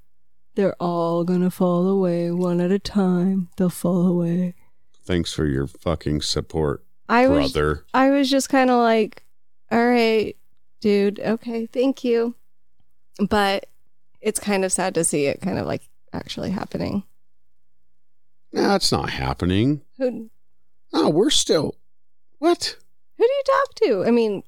They're 0.56 0.76
all 0.80 1.24
gonna 1.24 1.50
fall 1.50 1.88
away 1.88 2.32
one 2.32 2.62
at 2.62 2.72
a 2.72 2.80
time. 2.80 3.50
They'll 3.58 3.70
fall 3.70 4.06
away. 4.06 4.56
Thanks 5.06 5.34
for 5.34 5.46
your 5.46 5.68
fucking 5.68 6.22
support, 6.22 6.86
I 7.10 7.28
was 7.28 7.52
brother. 7.52 7.84
I 7.94 8.12
was 8.12 8.30
just 8.30 8.50
kind 8.50 8.70
of 8.70 8.78
like, 8.78 9.24
all 9.72 9.86
right, 9.86 10.38
dude, 10.80 11.20
okay, 11.20 11.66
thank 11.66 12.04
you. 12.04 12.36
But 13.20 13.68
it's 14.22 14.40
kind 14.40 14.64
of 14.64 14.72
sad 14.72 14.96
to 14.96 15.04
see 15.04 15.26
it 15.26 15.42
kind 15.42 15.60
of 15.60 15.66
like 15.66 15.90
actually 16.14 16.52
happening. 16.52 17.04
No, 18.54 18.76
it's 18.76 18.92
not 18.92 19.10
happening. 19.10 19.82
Who 19.98 20.30
No, 20.94 21.10
we're 21.10 21.32
still. 21.32 21.76
What? 22.38 22.78
who 23.18 23.24
do 23.24 23.34
you 23.34 23.44
talk 23.46 23.76
to? 23.76 24.06
I 24.08 24.12
mean, 24.12 24.44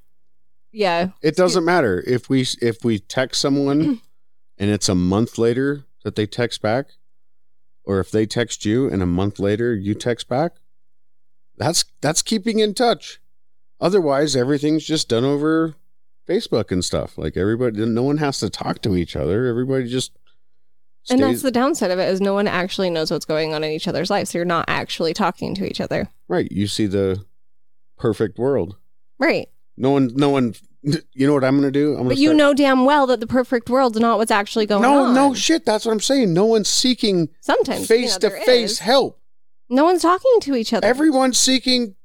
yeah, 0.71 1.09
It 1.21 1.35
doesn't 1.35 1.63
matter 1.65 2.03
if 2.05 2.29
we 2.29 2.45
if 2.61 2.83
we 2.83 2.99
text 2.99 3.41
someone 3.41 4.01
and 4.57 4.69
it's 4.69 4.89
a 4.89 4.95
month 4.95 5.37
later 5.37 5.85
that 6.05 6.15
they 6.15 6.27
text 6.27 6.61
back, 6.61 6.91
or 7.83 7.99
if 7.99 8.11
they 8.11 8.27
text 8.27 8.63
you 8.63 8.87
and 8.87 9.01
a 9.01 9.07
month 9.07 9.39
later 9.39 9.73
you 9.75 9.95
text 9.95 10.29
back. 10.29 10.53
That's 11.57 11.83
that's 11.99 12.21
keeping 12.21 12.59
in 12.59 12.73
touch. 12.75 13.19
Otherwise, 13.81 14.35
everything's 14.35 14.85
just 14.85 15.09
done 15.09 15.25
over 15.25 15.73
Facebook 16.29 16.71
and 16.71 16.85
stuff. 16.85 17.17
Like 17.17 17.35
everybody, 17.35 17.83
no 17.85 18.03
one 18.03 18.17
has 18.17 18.39
to 18.39 18.49
talk 18.51 18.81
to 18.83 18.95
each 18.95 19.15
other. 19.15 19.47
Everybody 19.47 19.87
just 19.87 20.11
and 21.09 21.21
that's 21.21 21.41
the 21.41 21.51
downside 21.51 21.91
of 21.91 21.99
it 21.99 22.09
is 22.09 22.21
no 22.21 22.33
one 22.33 22.47
actually 22.47 22.89
knows 22.89 23.09
what's 23.11 23.25
going 23.25 23.53
on 23.53 23.63
in 23.63 23.71
each 23.71 23.87
other's 23.87 24.09
lives. 24.09 24.29
So 24.29 24.37
you're 24.37 24.45
not 24.45 24.65
actually 24.67 25.13
talking 25.13 25.55
to 25.55 25.65
each 25.67 25.81
other, 25.81 26.09
right. 26.27 26.51
You 26.51 26.67
see 26.67 26.85
the 26.85 27.25
perfect 27.97 28.37
world. 28.37 28.75
right? 29.17 29.47
No 29.77 29.89
one, 29.91 30.11
no 30.15 30.29
one. 30.29 30.53
You 31.13 31.25
know 31.27 31.33
what 31.33 31.43
I'm 31.43 31.59
going 31.59 31.71
to 31.71 31.79
do? 31.79 31.91
I'm 31.91 31.97
gonna 31.97 32.09
But 32.09 32.17
you 32.17 32.29
start- 32.29 32.37
know 32.37 32.53
damn 32.53 32.85
well 32.85 33.07
that 33.07 33.19
the 33.19 33.27
perfect 33.27 33.69
world's 33.69 33.99
not 33.99 34.17
what's 34.17 34.31
actually 34.31 34.65
going 34.65 34.81
no, 34.83 35.05
on. 35.05 35.13
no 35.15 35.29
no 35.29 35.33
shit. 35.33 35.65
That's 35.65 35.85
what 35.85 35.91
I'm 35.93 35.99
saying. 35.99 36.33
No 36.33 36.45
one's 36.45 36.69
seeking 36.69 37.29
Sometimes 37.41 37.87
face 37.87 38.17
to 38.17 38.29
face 38.29 38.79
help. 38.79 39.19
No 39.69 39.83
one's 39.85 40.03
talking 40.03 40.39
to 40.41 40.55
each 40.55 40.73
other. 40.73 40.85
Everyone's 40.85 41.39
seeking 41.39 41.95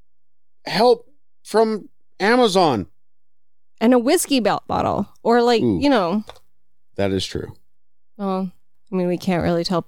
help 0.65 1.07
from 1.45 1.89
Amazon. 2.19 2.87
and 3.81 3.93
a 3.93 3.99
whiskey 3.99 4.41
belt 4.41 4.67
bottle, 4.67 5.09
or 5.23 5.43
like 5.43 5.63
Ooh. 5.63 5.79
you 5.81 5.91
know, 5.91 6.25
That 6.97 7.11
is 7.13 7.27
true. 7.27 7.55
Well, 8.17 8.51
I 8.91 8.95
mean, 8.97 9.09
we 9.09 9.19
can't 9.19 9.43
really 9.43 9.65
tell. 9.65 9.87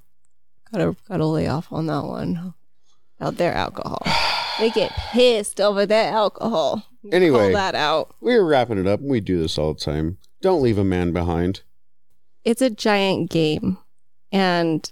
Gotta 0.73 0.97
gotta 1.09 1.27
lay 1.27 1.47
off 1.49 1.73
on 1.73 1.87
that 1.87 2.05
one. 2.05 2.55
Out 3.21 3.37
there, 3.37 3.55
alcohol, 3.55 4.03
they 4.59 4.71
get 4.71 4.93
pissed 4.93 5.61
over 5.61 5.87
that 5.87 6.13
alcohol. 6.13 6.87
Anyway. 7.11 7.39
Call 7.39 7.53
that 7.53 7.75
out. 7.75 8.15
We're 8.21 8.45
wrapping 8.45 8.79
it 8.79 8.87
up. 8.87 9.01
We 9.01 9.21
do 9.21 9.41
this 9.41 9.59
all 9.59 9.75
the 9.75 9.81
time. 9.81 10.19
Don't 10.41 10.63
leave 10.63 10.79
a 10.79 10.85
man 10.85 11.13
behind. 11.13 11.63
It's 12.45 12.63
a 12.63 12.71
giant 12.71 13.31
game, 13.31 13.79
and 14.33 14.91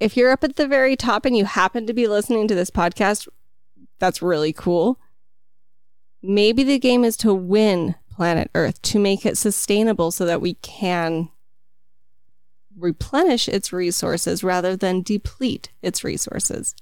if 0.00 0.16
you're 0.16 0.30
up 0.30 0.44
at 0.44 0.56
the 0.56 0.68
very 0.68 0.96
top 0.96 1.24
and 1.24 1.34
you 1.34 1.46
happen 1.46 1.86
to 1.86 1.94
be 1.94 2.06
listening 2.06 2.46
to 2.48 2.54
this 2.54 2.70
podcast, 2.70 3.26
that's 3.98 4.20
really 4.20 4.52
cool. 4.52 4.98
Maybe 6.22 6.62
the 6.62 6.78
game 6.78 7.04
is 7.04 7.16
to 7.18 7.32
win 7.32 7.94
planet 8.10 8.50
Earth 8.54 8.80
to 8.82 8.98
make 8.98 9.24
it 9.24 9.38
sustainable 9.38 10.10
so 10.10 10.24
that 10.26 10.40
we 10.40 10.54
can 10.54 11.30
replenish 12.76 13.48
its 13.48 13.72
resources 13.72 14.44
rather 14.44 14.76
than 14.76 15.02
deplete 15.02 15.70
its 15.80 16.04
resources. 16.04 16.74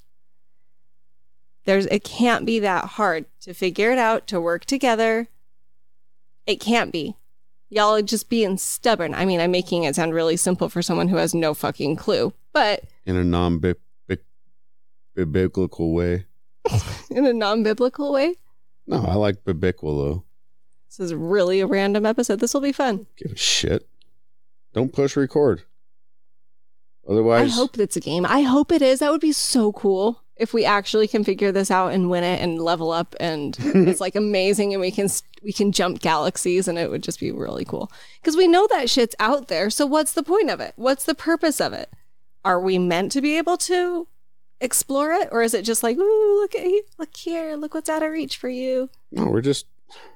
There's 1.64 1.86
it 1.86 2.04
can't 2.04 2.44
be 2.44 2.58
that 2.60 2.84
hard 2.84 3.26
to 3.40 3.54
figure 3.54 3.92
it 3.92 3.98
out, 3.98 4.26
to 4.28 4.40
work 4.40 4.64
together. 4.64 5.28
It 6.46 6.60
can't 6.60 6.92
be. 6.92 7.16
Y'all 7.70 7.94
are 7.94 8.02
just 8.02 8.28
being 8.28 8.58
stubborn. 8.58 9.14
I 9.14 9.24
mean, 9.24 9.40
I'm 9.40 9.52
making 9.52 9.84
it 9.84 9.94
sound 9.94 10.12
really 10.12 10.36
simple 10.36 10.68
for 10.68 10.82
someone 10.82 11.08
who 11.08 11.16
has 11.16 11.34
no 11.34 11.54
fucking 11.54 11.96
clue, 11.96 12.32
but 12.52 12.84
in 13.06 13.16
a 13.16 13.24
non 13.24 13.60
biblical 15.14 15.94
way. 15.94 16.26
in 17.10 17.26
a 17.26 17.32
non 17.32 17.62
biblical 17.62 18.12
way. 18.12 18.34
No, 18.86 19.04
I 19.04 19.14
like 19.14 19.44
biblical 19.44 20.04
though. 20.04 20.24
This 20.88 21.00
is 21.00 21.14
really 21.14 21.60
a 21.60 21.66
random 21.66 22.04
episode. 22.04 22.40
This 22.40 22.52
will 22.52 22.60
be 22.60 22.72
fun. 22.72 23.06
Give 23.16 23.32
a 23.32 23.36
shit. 23.36 23.88
Don't 24.74 24.92
push 24.92 25.16
record. 25.16 25.62
Otherwise, 27.08 27.52
I 27.52 27.54
hope 27.54 27.78
it's 27.78 27.96
a 27.96 28.00
game. 28.00 28.26
I 28.26 28.42
hope 28.42 28.70
it 28.70 28.82
is. 28.82 28.98
That 28.98 29.10
would 29.10 29.20
be 29.20 29.32
so 29.32 29.72
cool 29.72 30.21
if 30.36 30.54
we 30.54 30.64
actually 30.64 31.06
can 31.08 31.24
figure 31.24 31.52
this 31.52 31.70
out 31.70 31.92
and 31.92 32.10
win 32.10 32.24
it 32.24 32.40
and 32.40 32.60
level 32.60 32.90
up 32.90 33.14
and 33.20 33.56
it's 33.60 34.00
like 34.00 34.14
amazing 34.16 34.72
and 34.72 34.80
we 34.80 34.90
can 34.90 35.08
we 35.42 35.52
can 35.52 35.72
jump 35.72 36.00
galaxies 36.00 36.68
and 36.68 36.78
it 36.78 36.90
would 36.90 37.02
just 37.02 37.20
be 37.20 37.30
really 37.30 37.64
cool. 37.64 37.90
Cuz 38.22 38.36
we 38.36 38.48
know 38.48 38.66
that 38.68 38.88
shit's 38.90 39.16
out 39.18 39.48
there. 39.48 39.70
So 39.70 39.86
what's 39.86 40.12
the 40.12 40.22
point 40.22 40.50
of 40.50 40.60
it? 40.60 40.72
What's 40.76 41.04
the 41.04 41.14
purpose 41.14 41.60
of 41.60 41.72
it? 41.72 41.90
Are 42.44 42.60
we 42.60 42.78
meant 42.78 43.12
to 43.12 43.20
be 43.20 43.36
able 43.36 43.56
to 43.58 44.08
explore 44.60 45.12
it, 45.12 45.28
or 45.32 45.42
is 45.42 45.54
it 45.54 45.62
just 45.62 45.82
like, 45.82 45.96
ooh, 45.98 46.40
look 46.40 46.54
at 46.54 46.64
you, 46.64 46.82
look 46.98 47.16
here, 47.16 47.56
look 47.56 47.74
what's 47.74 47.90
out 47.90 48.02
of 48.02 48.10
reach 48.10 48.36
for 48.36 48.48
you? 48.48 48.88
No, 49.10 49.26
we're 49.26 49.40
just. 49.40 49.66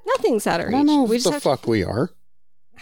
Nothing's 0.07 0.46
out 0.46 0.61
of 0.61 0.66
I 0.66 0.68
reach. 0.68 0.76
don't 0.76 0.87
know 0.87 1.02
we 1.02 1.16
what 1.16 1.22
just 1.22 1.33
the 1.33 1.40
fuck 1.40 1.66
we 1.66 1.85
are. 1.85 2.11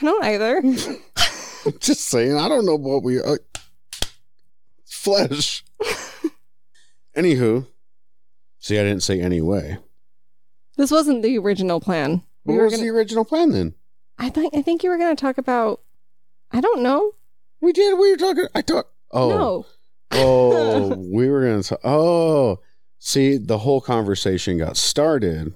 I 0.01 0.05
don't 0.05 0.25
either. 0.25 0.63
just 1.81 2.01
saying. 2.03 2.37
I 2.37 2.49
don't 2.49 2.67
know 2.67 2.77
what 2.77 3.03
we 3.03 3.19
are. 3.19 3.41
Flesh. 4.87 5.65
Anywho, 7.17 7.67
see, 8.59 8.79
I 8.79 8.83
didn't 8.83 9.03
say 9.03 9.21
anyway. 9.21 9.79
this 10.77 10.91
wasn't 10.91 11.23
the 11.23 11.39
original 11.39 11.81
plan. 11.81 12.23
We 12.45 12.55
What 12.55 12.59
were 12.59 12.65
was 12.65 12.73
gonna. 12.75 12.83
the 12.85 12.91
original 12.97 13.25
plan 13.25 13.51
then? 13.51 13.75
I 14.19 14.31
think. 14.31 14.55
I 14.55 14.63
think 14.63 14.83
you 14.83 14.91
were 14.91 14.99
going 14.99 15.15
to 15.15 15.21
talk 15.21 15.39
about. 15.39 15.81
I 16.53 16.61
don't 16.61 16.83
know. 16.83 17.13
We 17.61 17.73
did. 17.73 17.99
We 17.99 18.11
were 18.11 18.17
talking. 18.17 18.47
I 18.55 18.63
talked. 18.63 18.91
Oh, 19.11 19.29
No. 19.31 19.67
oh, 20.13 20.95
we 21.13 21.29
were 21.29 21.43
gonna. 21.43 21.63
Talk, 21.63 21.81
oh, 21.85 22.61
see, 22.99 23.37
the 23.37 23.59
whole 23.59 23.81
conversation 23.81 24.59
got 24.59 24.77
started, 24.77 25.55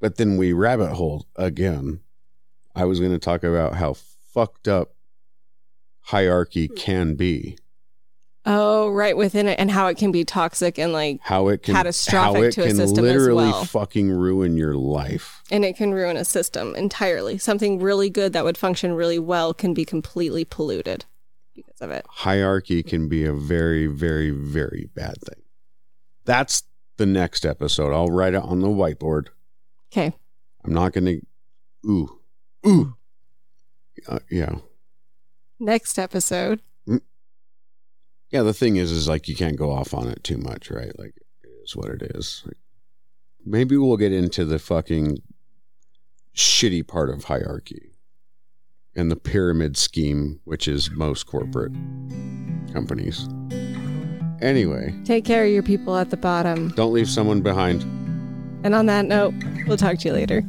but 0.00 0.16
then 0.16 0.36
we 0.36 0.52
rabbit 0.52 0.94
holed 0.94 1.26
again. 1.36 2.00
I 2.74 2.84
was 2.86 3.00
gonna 3.00 3.18
talk 3.18 3.44
about 3.44 3.74
how 3.74 3.94
fucked 4.32 4.66
up 4.68 4.94
hierarchy 6.00 6.68
can 6.68 7.14
be, 7.14 7.56
Oh, 8.46 8.90
right 8.90 9.16
within 9.16 9.48
it, 9.48 9.58
and 9.58 9.70
how 9.70 9.86
it 9.86 9.96
can 9.96 10.12
be 10.12 10.22
toxic 10.24 10.78
and 10.78 10.92
like, 10.92 11.20
how 11.22 11.48
it 11.48 11.62
can 11.62 11.74
Catastrophic 11.74 12.36
how 12.36 12.42
it 12.42 12.52
to 12.52 12.60
a 12.62 12.66
can 12.66 12.76
system 12.76 13.04
as 13.06 13.12
literally 13.12 13.44
well. 13.46 13.64
fucking 13.64 14.10
ruin 14.10 14.56
your 14.56 14.74
life. 14.74 15.42
and 15.50 15.64
it 15.64 15.76
can 15.76 15.94
ruin 15.94 16.16
a 16.18 16.24
system 16.26 16.74
entirely. 16.76 17.38
Something 17.38 17.78
really 17.80 18.10
good 18.10 18.32
that 18.34 18.44
would 18.44 18.58
function 18.58 18.92
really 18.92 19.18
well 19.18 19.54
can 19.54 19.72
be 19.72 19.84
completely 19.86 20.44
polluted 20.44 21.06
because 21.54 21.80
of 21.80 21.90
it. 21.90 22.04
Hierarchy 22.08 22.82
can 22.82 23.08
be 23.08 23.24
a 23.24 23.32
very, 23.32 23.86
very, 23.86 24.30
very 24.30 24.90
bad 24.94 25.14
thing. 25.22 25.42
That's 26.26 26.64
the 26.98 27.06
next 27.06 27.46
episode. 27.46 27.94
I'll 27.94 28.08
write 28.08 28.34
it 28.34 28.42
on 28.42 28.60
the 28.60 28.68
whiteboard. 28.68 29.28
Okay. 29.90 30.12
I'm 30.64 30.72
not 30.74 30.92
gonna. 30.92 31.16
Ooh, 31.86 32.20
ooh. 32.66 32.96
Uh, 34.08 34.18
yeah, 34.30 34.56
Next 35.58 35.98
episode. 35.98 36.60
Yeah. 38.34 38.42
The 38.42 38.52
thing 38.52 38.76
is, 38.76 38.90
is 38.90 39.08
like 39.08 39.28
you 39.28 39.34
can't 39.36 39.56
go 39.56 39.70
off 39.70 39.94
on 39.94 40.08
it 40.08 40.22
too 40.24 40.36
much, 40.36 40.70
right? 40.70 40.92
Like 40.98 41.14
it 41.42 41.50
is 41.64 41.74
what 41.74 41.88
it 41.88 42.02
is. 42.14 42.42
Like, 42.44 42.56
maybe 43.44 43.76
we'll 43.76 43.96
get 43.96 44.12
into 44.12 44.44
the 44.44 44.58
fucking 44.58 45.18
shitty 46.36 46.86
part 46.86 47.10
of 47.10 47.24
hierarchy 47.24 47.92
and 48.96 49.10
the 49.10 49.16
pyramid 49.16 49.76
scheme, 49.76 50.40
which 50.44 50.68
is 50.68 50.90
most 50.90 51.24
corporate 51.26 51.72
companies. 52.72 53.28
Anyway, 54.42 54.94
Take 55.04 55.24
care 55.24 55.44
of 55.44 55.50
your 55.50 55.62
people 55.62 55.96
at 55.96 56.10
the 56.10 56.16
bottom. 56.16 56.68
don't 56.70 56.92
leave 56.92 57.08
someone 57.08 57.40
behind. 57.40 57.82
And 58.64 58.74
on 58.74 58.86
that 58.86 59.06
note, 59.06 59.32
we'll 59.66 59.76
talk 59.76 59.98
to 59.98 60.08
you 60.08 60.14
later. 60.14 60.42